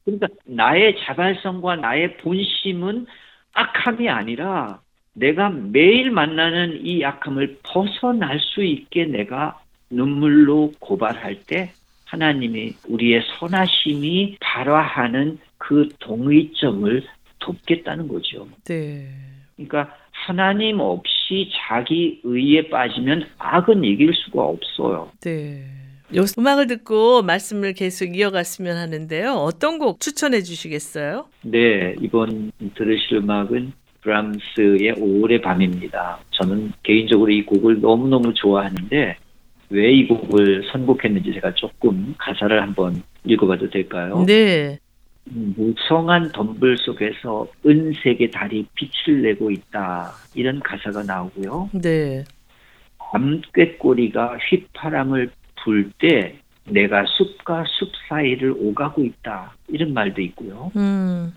그러니까 0.04 0.28
나의 0.44 0.96
자발성과 1.04 1.76
나의 1.76 2.16
본심은 2.18 3.06
악함이 3.54 4.08
아니라 4.08 4.80
내가 5.14 5.50
매일 5.50 6.10
만나는 6.10 6.84
이 6.84 7.04
악함을 7.04 7.58
벗어날 7.62 8.40
수 8.40 8.62
있게 8.62 9.04
내가 9.04 9.60
눈물로 9.90 10.72
고발할 10.78 11.44
때 11.44 11.72
하나님이 12.06 12.74
우리의 12.88 13.22
선하심이 13.38 14.38
발화하는 14.40 15.38
그 15.58 15.88
동의점을 16.00 17.02
돕겠다는 17.38 18.08
거죠. 18.08 18.48
네. 18.64 19.08
그러니까 19.56 19.94
하나님 20.10 20.80
없이 20.80 21.50
자기 21.54 22.20
의에 22.22 22.68
빠지면 22.68 23.28
악은 23.38 23.84
이길 23.84 24.12
수가 24.14 24.42
없어요. 24.42 25.10
네. 25.20 25.64
요 26.14 26.24
음악을 26.38 26.66
듣고 26.66 27.22
말씀을 27.22 27.72
계속 27.72 28.16
이어갔으면 28.16 28.76
하는데요. 28.76 29.32
어떤 29.32 29.78
곡 29.78 30.00
추천해 30.00 30.42
주시겠어요? 30.42 31.26
네, 31.42 31.94
이번 32.00 32.52
들으실 32.74 33.18
음악은 33.18 33.72
브람스의 34.02 34.94
5월의 34.94 35.42
밤입니다. 35.42 36.18
저는 36.32 36.72
개인적으로 36.82 37.30
이 37.30 37.44
곡을 37.44 37.80
너무너무 37.80 38.34
좋아하는데 38.34 39.16
왜 39.70 39.90
이 39.94 40.06
곡을 40.06 40.64
선곡했는지 40.70 41.32
제가 41.32 41.54
조금 41.54 42.14
가사를 42.18 42.60
한번 42.60 43.02
읽어봐도 43.24 43.70
될까요? 43.70 44.22
네. 44.26 44.78
무성한 45.24 46.32
덤불 46.32 46.76
속에서 46.78 47.46
은색의 47.64 48.32
달이 48.32 48.66
빛을 48.74 49.22
내고 49.22 49.50
있다. 49.50 50.12
이런 50.34 50.60
가사가 50.60 51.04
나오고요. 51.04 51.70
네. 51.80 52.24
밤꾀꼬리가 52.98 54.36
휘파람을 54.50 55.30
불 55.64 55.90
때 55.98 56.36
내가 56.64 57.04
숲과 57.06 57.64
숲 57.66 57.90
사이를 58.08 58.54
오가고 58.56 59.04
있다. 59.04 59.54
이런 59.68 59.92
말도 59.92 60.20
있고요. 60.22 60.70
음. 60.76 61.32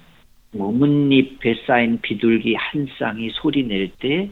나뭇잎에 0.51 1.63
쌓인 1.67 1.99
비둘기 2.01 2.55
한 2.55 2.87
쌍이 2.99 3.29
소리 3.33 3.63
낼 3.65 3.89
때 3.99 4.29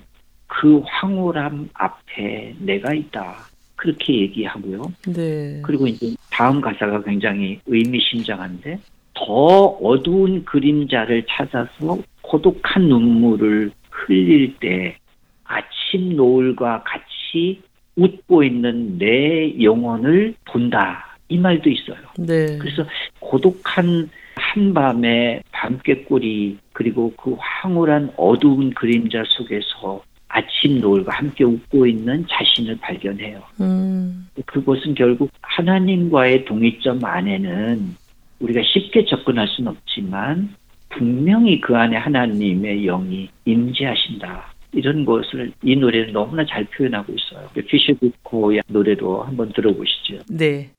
그 0.47 0.81
황홀함 0.85 1.69
앞에 1.73 2.55
내가 2.59 2.93
있다. 2.93 3.35
그렇게 3.75 4.13
얘기하고요. 4.21 4.83
네. 5.07 5.61
그리고 5.65 5.87
이제 5.87 6.15
다음 6.31 6.61
가사가 6.61 7.01
굉장히 7.03 7.59
의미심장한데 7.65 8.79
더 9.15 9.23
어두운 9.25 10.45
그림자를 10.45 11.25
찾아서 11.27 11.97
고독한 12.21 12.83
눈물을 12.83 13.71
흘릴 13.89 14.55
때 14.59 14.95
아침 15.43 16.15
노을과 16.15 16.83
같이 16.83 17.61
웃고 17.95 18.43
있는 18.43 18.97
내 18.97 19.61
영혼을 19.61 20.33
본다. 20.45 21.17
이 21.29 21.37
말도 21.37 21.69
있어요. 21.69 21.97
네. 22.17 22.57
그래서 22.57 22.85
고독한 23.19 24.09
한밤의 24.35 25.43
밤꾀꼬리 25.51 26.57
그리고 26.73 27.13
그 27.17 27.35
황홀한 27.39 28.13
어두운 28.17 28.71
그림자 28.71 29.23
속에서 29.27 30.03
아침 30.27 30.81
노을과 30.81 31.15
함께 31.15 31.43
웃고 31.43 31.85
있는 31.85 32.25
자신을 32.27 32.77
발견해요. 32.77 33.41
음. 33.61 34.27
그것은 34.45 34.95
결국 34.95 35.29
하나님과의 35.41 36.45
동의점 36.45 37.03
안에는 37.03 37.95
우리가 38.39 38.61
쉽게 38.63 39.05
접근할 39.05 39.47
수는 39.47 39.71
없지만 39.71 40.55
분명히 40.89 41.61
그 41.61 41.75
안에 41.75 41.97
하나님의 41.97 42.83
영이 42.83 43.29
임재하신다. 43.45 44.52
이런 44.73 45.05
것을 45.05 45.51
이 45.63 45.75
노래는 45.75 46.13
너무나 46.13 46.45
잘 46.45 46.65
표현하고 46.65 47.13
있어요. 47.13 47.47
피셔 47.67 47.93
부코의 47.99 48.61
노래로 48.67 49.23
한번 49.23 49.51
들어보시죠. 49.53 50.19
네. 50.29 50.71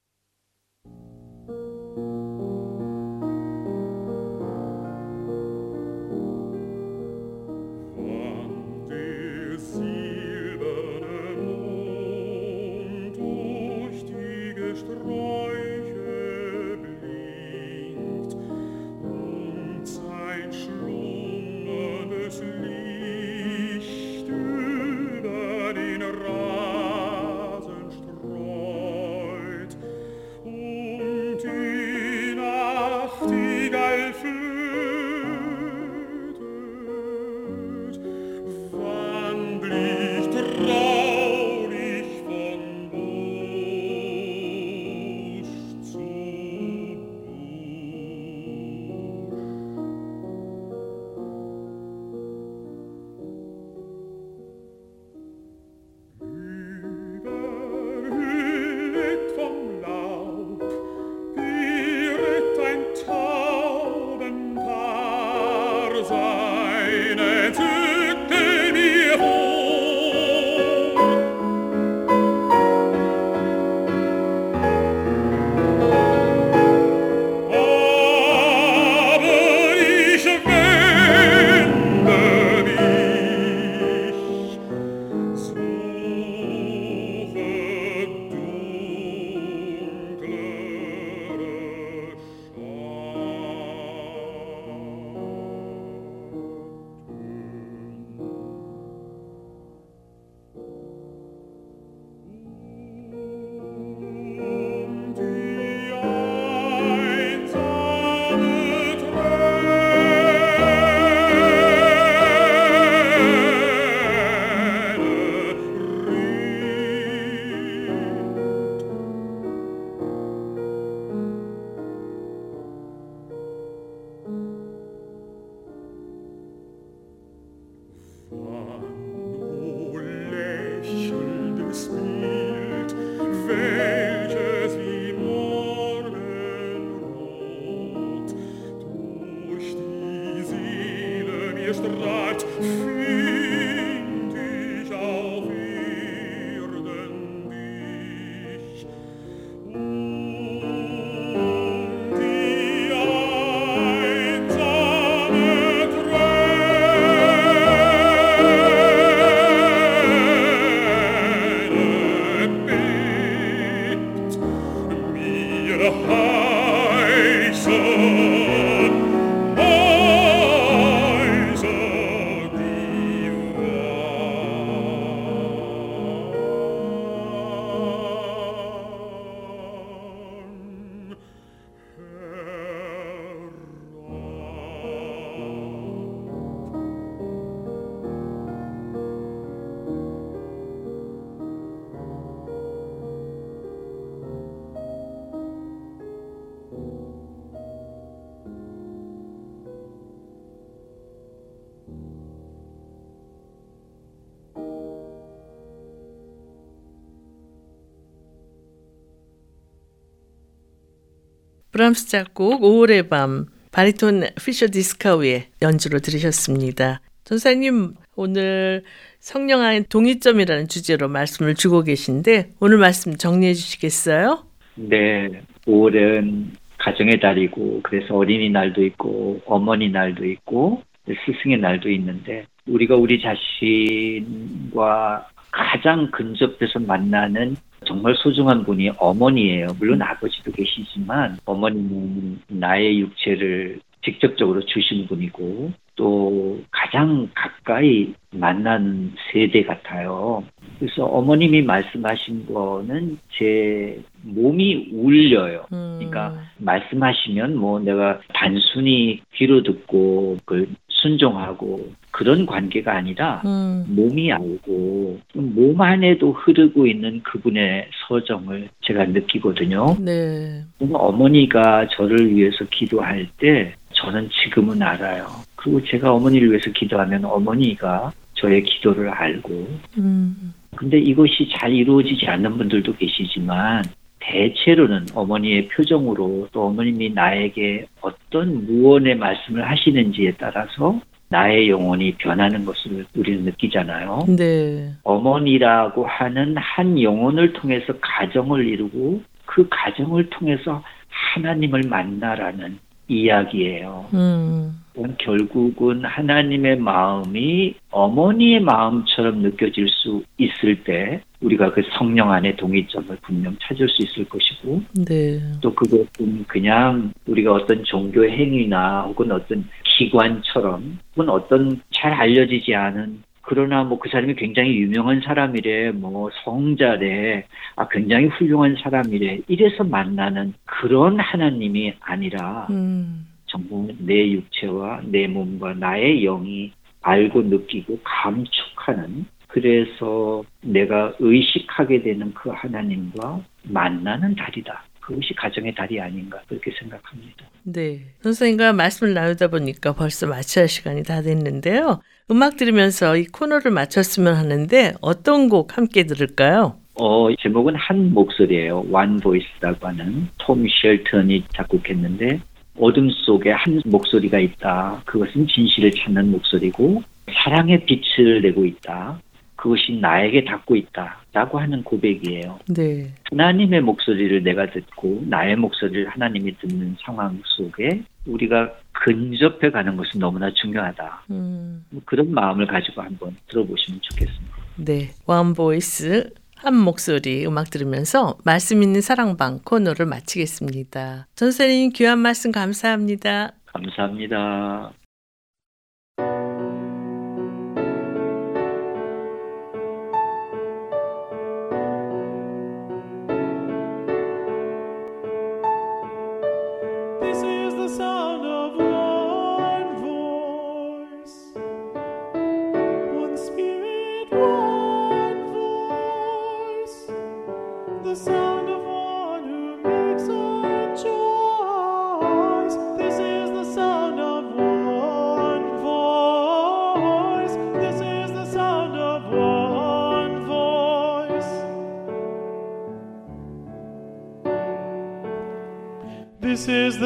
브람스 211.75 212.09
작곡 212.09 212.63
5월의 212.63 213.11
밤 213.11 213.47
바리톤 213.73 214.23
피셔 214.37 214.69
디스카우의 214.69 215.47
연주로 215.61 215.99
들으셨습니다. 215.99 217.01
전사님 217.25 217.95
오늘 218.15 218.85
성령의 219.19 219.87
동의점이라는 219.89 220.69
주제로 220.69 221.09
말씀을 221.09 221.57
주고 221.57 221.83
계신데 221.83 222.51
오늘 222.61 222.79
말씀 222.79 223.17
정리해 223.17 223.55
주시겠어요? 223.55 224.45
네, 224.77 225.43
5월은 225.67 226.51
가정의 226.79 227.19
달이고 227.19 227.81
그래서 227.83 228.15
어린이날도 228.15 228.85
있고 228.85 229.41
어머니날도 229.45 230.25
있고 230.27 230.81
스승의 231.27 231.59
날도 231.59 231.91
있는데 231.91 232.47
우리가 232.69 232.95
우리 232.95 233.21
자신과 233.21 235.27
가장 235.51 236.09
근접해서 236.13 236.79
만나는 236.79 237.57
정말 237.95 238.17
소중한 238.17 238.65
분이 238.65 238.91
어머니예요. 238.99 239.69
물론 239.79 240.03
아버지도 240.03 240.51
계시지만 240.51 241.39
어머니는 241.45 242.41
나의 242.49 242.99
육체를 242.99 243.79
직접적으로 244.05 244.61
주신 244.67 245.07
분이고 245.07 245.73
또 245.95 246.61
가장 246.73 247.29
가까이 247.35 248.13
만나는 248.33 249.13
세대 249.31 249.63
같아요. 249.63 250.43
그래서 250.81 251.05
어머님이 251.05 251.63
말씀하신 251.63 252.47
거는 252.53 253.19
제 253.39 254.03
몸이 254.23 254.89
울려요. 254.93 255.67
음, 255.73 255.95
그러니까 255.99 256.37
말씀하시면 256.59 257.57
뭐 257.57 257.79
내가 257.79 258.19
단순히 258.35 259.23
귀로 259.35 259.63
듣고 259.63 260.39
그 260.45 260.69
순종하고 260.89 261.93
그런 262.15 262.47
관계가 262.47 262.95
아니라 262.95 263.43
음, 263.45 263.85
몸이 263.89 264.33
알고 264.33 265.19
몸 265.35 265.81
안에도 265.81 266.31
흐르고 266.31 266.87
있는 266.87 267.21
그분의 267.25 267.89
서정을 268.07 268.69
제가 268.83 269.07
느끼거든요. 269.07 269.97
네, 269.99 270.63
어머니가 270.93 271.89
저를 271.89 272.33
위해서 272.33 272.65
기도할 272.71 273.27
때 273.39 273.75
저는 273.95 274.29
지금은 274.31 274.81
알아요. 274.81 275.27
그리고 275.57 275.83
제가 275.85 276.13
어머니를 276.15 276.51
위해서 276.51 276.71
기도하면 276.71 277.25
어머니가 277.25 278.13
저의 278.35 278.63
기도를 278.63 279.09
알고 279.09 279.69
음, 279.99 280.55
근데 280.77 281.01
이것이 281.01 281.49
잘 281.59 281.73
이루어지지 281.73 282.27
않는 282.29 282.59
분들도 282.59 282.95
계시지만 282.95 283.83
대체로는 284.21 285.07
어머니의 285.17 285.67
표정으로 285.67 286.47
또 286.53 286.67
어머님이 286.67 287.11
나에게 287.11 287.87
어떤 288.01 288.67
무언의 288.67 289.17
말씀을 289.17 289.69
하시는지에 289.69 290.35
따라서 290.39 291.01
나의 291.29 291.69
영혼이 291.69 292.15
변하는 292.17 292.65
것을 292.65 293.07
우리는 293.17 293.45
느끼잖아요. 293.45 294.27
네, 294.37 294.93
어머니라고 295.03 296.07
하는 296.07 296.57
한 296.57 297.01
영혼을 297.01 297.53
통해서 297.53 297.93
가정을 298.01 298.67
이루고 298.67 299.23
그 299.47 299.67
가정을 299.71 300.31
통해서 300.31 300.83
하나님을 301.09 301.83
만나라는 301.89 302.79
이야기예요. 303.09 304.07
음, 304.15 304.84
결국은 305.19 306.05
하나님의 306.05 306.79
마음이 306.79 307.75
어머니의 307.91 308.61
마음처럼 308.61 309.39
느껴질 309.39 309.89
수 309.89 310.23
있을 310.39 310.85
때 310.85 311.21
우리가 311.41 311.73
그 311.73 311.83
성령 311.99 312.31
안에 312.31 312.57
동의점을 312.57 313.17
분명 313.23 313.57
찾을 313.61 313.89
수 313.89 314.03
있을 314.03 314.25
것이고 314.29 314.83
네, 315.07 315.41
또 315.61 315.75
그것은 315.75 316.45
그냥 316.47 317.13
우리가 317.27 317.53
어떤 317.53 317.83
종교 317.85 318.25
행위나 318.25 319.03
혹은 319.03 319.33
어떤 319.33 319.65
기관처럼 319.85 320.99
혹은 321.17 321.29
어떤 321.29 321.81
잘 321.91 322.13
알려지지 322.13 322.75
않은 322.75 323.23
그러나 323.47 323.85
뭐 323.85 323.99
그 323.99 324.09
사람이 324.11 324.35
굉장히 324.35 324.77
유명한 324.77 325.21
사람이래 325.21 325.93
뭐 325.93 326.31
성자래 326.45 327.47
아 327.77 327.89
굉장히 327.89 328.27
훌륭한 328.27 328.77
사람이래 328.83 329.41
이래서 329.49 329.85
만나는 329.85 330.55
그런 330.65 331.19
하나님이 331.19 331.95
아니라 332.01 332.67
음, 332.71 333.27
정말 333.55 333.95
내 333.99 334.33
육체와 334.33 335.03
내 335.05 335.29
몸과 335.29 335.75
나의 335.75 336.23
영이 336.23 336.73
알고 337.03 337.43
느끼고 337.43 338.01
감축하는 338.03 339.27
그래서 339.49 340.43
내가 340.63 341.15
의식하게 341.21 342.03
되는 342.03 342.35
그 342.35 342.51
하나님과 342.51 343.41
만나는 343.63 344.35
달이다. 344.35 344.85
그것이 345.01 345.35
가정의 345.35 345.75
달이 345.75 346.01
아닌가 346.01 346.41
그렇게 346.49 346.73
생각합니다. 346.81 347.45
네. 347.63 348.01
선생님과 348.23 348.73
말씀을 348.73 349.15
나누다 349.15 349.49
보니까 349.49 349.93
벌써 349.93 350.27
마쳐야 350.27 350.63
할 350.63 350.69
시간이 350.69 351.05
다 351.05 351.23
됐는데요. 351.23 352.01
음악 352.31 352.57
들으면서 352.57 353.17
이 353.17 353.27
코너를 353.27 353.71
마쳤으면 353.71 354.35
하는데 354.35 354.95
어떤 355.03 355.49
곡 355.49 355.77
함께 355.77 356.05
들을까요? 356.05 356.79
어, 356.95 357.29
제목은 357.37 357.75
한 357.77 358.13
목소리예요. 358.13 358.87
One 358.91 359.19
Voice라고 359.21 359.87
하는 359.87 360.29
톰 360.39 360.65
쉘턴이 360.67 361.45
작곡했는데 361.55 362.41
어둠 362.79 363.11
속에 363.11 363.51
한 363.51 363.81
목소리가 363.85 364.39
있다. 364.39 365.03
그것은 365.07 365.47
진실을 365.47 365.93
찾는 365.93 366.31
목소리고 366.31 367.03
사랑의 367.33 367.87
빛을 367.87 368.43
내고 368.43 368.65
있다. 368.65 369.21
그것이 369.57 369.93
나에게 369.93 370.45
닿고 370.45 370.77
있다. 370.77 371.23
라고 371.33 371.59
하는 371.59 371.83
고백이에요. 371.83 372.59
네. 372.69 373.15
하나님의 373.31 373.81
목소리를 373.81 374.43
내가 374.43 374.71
듣고 374.71 375.23
나의 375.27 375.57
목소리를 375.57 376.07
하나님이 376.09 376.55
듣는 376.59 376.97
상황 377.01 377.41
속에 377.45 378.03
우리가 378.27 378.75
근접해 378.93 379.71
가는 379.71 379.97
것은 379.97 380.21
너무나 380.21 380.53
중요하다. 380.53 381.25
음, 381.31 381.85
뭐 381.91 382.03
그런 382.05 382.31
마음을 382.33 382.67
가지고 382.67 383.03
한번 383.03 383.37
들어보시면 383.49 384.01
좋겠습니다. 384.03 384.57
네. 384.77 385.11
One 385.27 385.55
Voice 385.55 386.31
한 386.57 386.77
목소리 386.77 387.47
음악 387.47 387.71
들으면서 387.71 388.37
말씀 388.45 388.83
있는 388.83 389.01
사랑방 389.01 389.61
코너를 389.65 390.07
마치겠습니다. 390.07 391.27
전선생님 391.35 391.91
귀한 391.95 392.19
말씀 392.19 392.53
감사합니다. 392.53 393.53
감사합니다. 393.67 394.93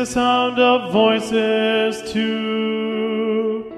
Sound 0.09 0.59
of 0.59 0.91
voices 0.91 2.11
too. 2.11 3.71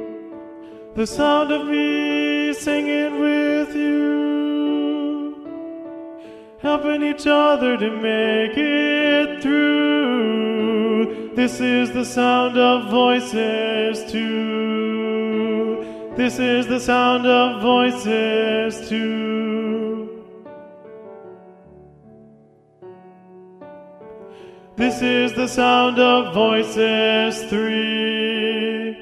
The 0.94 1.04
sound 1.04 1.50
of 1.50 1.66
me 1.66 2.52
singing 2.52 3.18
with 3.18 3.74
you. 3.74 5.44
Helping 6.58 7.02
each 7.02 7.26
other 7.26 7.76
to 7.76 7.90
make 7.90 8.56
it 8.56 9.42
through. 9.42 11.32
This 11.34 11.60
is 11.60 11.90
the 11.90 12.04
sound 12.04 12.56
of 12.56 12.88
voices 12.90 14.08
too. 14.12 15.84
This 16.16 16.38
is 16.38 16.68
the 16.68 16.78
sound 16.78 17.26
of 17.26 17.60
voices 17.60 18.88
too. 18.88 19.49
This 24.80 25.02
is 25.02 25.34
the 25.34 25.46
sound 25.46 25.98
of 25.98 26.32
voices 26.32 27.44
three, 27.50 28.96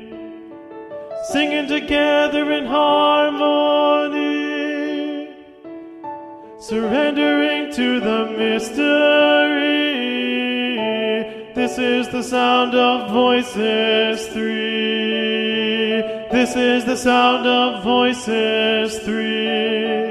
singing 1.31 1.69
together 1.69 2.51
in 2.51 2.67
harmony, 2.67 4.17
surrendering 6.59 7.73
to 7.75 8.01
the 8.01 8.27
mystery. 8.37 8.75
This 11.55 11.79
is 11.79 12.09
the 12.09 12.25
sound 12.25 12.75
of 12.75 13.13
voices 13.13 14.27
three. 14.33 16.03
This 16.33 16.57
is 16.57 16.87
the 16.87 16.97
sound 16.97 17.47
of 17.47 17.85
voices 17.85 18.99
three. 18.99 20.08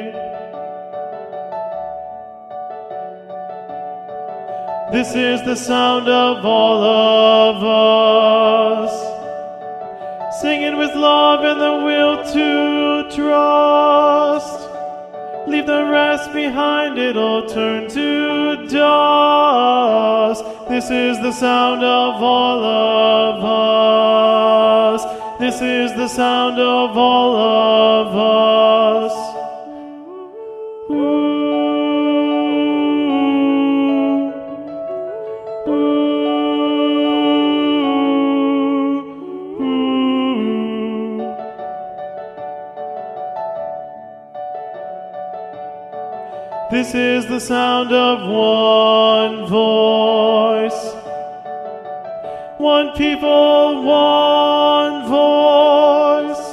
This 4.90 5.14
is 5.16 5.42
the 5.44 5.56
sound 5.56 6.08
of 6.08 6.46
all 6.46 6.82
of 6.82 7.62
us, 8.82 8.92
singing 10.42 10.78
with 10.78 10.96
love 10.96 11.44
and 11.44 11.60
the 11.60 11.84
will 11.86 12.24
to 12.24 13.04
trust. 13.14 14.70
Leave 15.46 15.66
the 15.66 15.86
rest 15.86 16.32
behind, 16.32 16.98
it'll 16.98 17.46
turn 17.48 17.90
to 17.90 18.66
dust. 18.68 20.46
This 20.70 20.90
is 20.90 21.20
the 21.20 21.34
sound 21.34 21.84
of 21.84 22.24
all 22.24 22.64
of 22.64 23.44
us. 24.94 25.04
This 25.38 25.62
is 25.62 25.92
the 25.98 26.08
sound 26.08 26.60
of 26.60 26.98
all 26.98 27.36
of 27.36 28.16
us. 29.04 29.14
Ooh. 30.92 31.37
This 46.88 46.96
is 46.96 47.26
the 47.26 47.42
sound 47.42 47.92
of 47.92 48.22
one 48.30 49.46
voice. 49.46 50.94
One 52.60 52.94
people, 52.96 53.84
one 53.84 55.06
voice. 55.10 56.46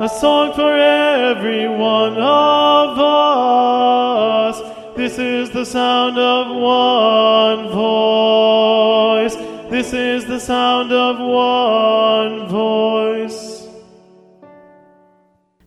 A 0.00 0.08
song 0.20 0.52
for 0.52 0.76
every 0.76 1.66
one 1.66 2.18
of 2.18 2.98
us. 2.98 4.60
This 4.96 5.18
is 5.18 5.48
the 5.48 5.64
sound 5.64 6.18
of 6.18 6.48
one 6.54 7.68
voice. 7.70 9.34
This 9.70 9.94
is 9.94 10.26
the 10.26 10.40
sound 10.40 10.92
of 10.92 11.18
one 11.18 12.48
voice. 12.48 13.41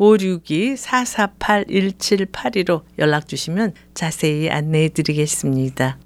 562-448-1782로 0.00 2.82
연락 2.98 3.28
주시면 3.28 3.74
자세히 3.94 4.50
안내해 4.50 4.88
드리겠습니다. 4.88 5.98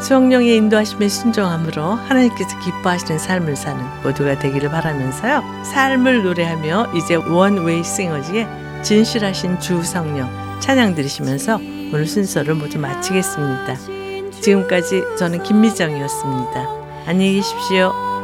수영령의 0.00 0.56
인도하심에 0.56 1.08
순종함으로 1.08 1.82
하나님께서 1.82 2.58
기뻐하시는 2.60 3.18
삶을 3.18 3.56
사는 3.56 3.84
모두가 4.02 4.38
되기를 4.38 4.70
바라면서요. 4.70 5.42
삶을 5.64 6.22
노래하며 6.22 6.92
이제 6.94 7.16
원웨이 7.16 7.82
싱어즈의 7.82 8.46
진실하신 8.82 9.58
주 9.58 9.82
성령 9.82 10.30
찬양 10.60 10.94
들으시면서 10.94 11.56
오늘 11.56 12.06
순서를 12.06 12.54
모두 12.54 12.78
마치겠습니다. 12.78 13.76
지금까지 14.40 15.02
저는 15.18 15.42
김미정이었습니다. 15.42 16.68
안녕히 17.06 17.34
계십시오. 17.36 18.15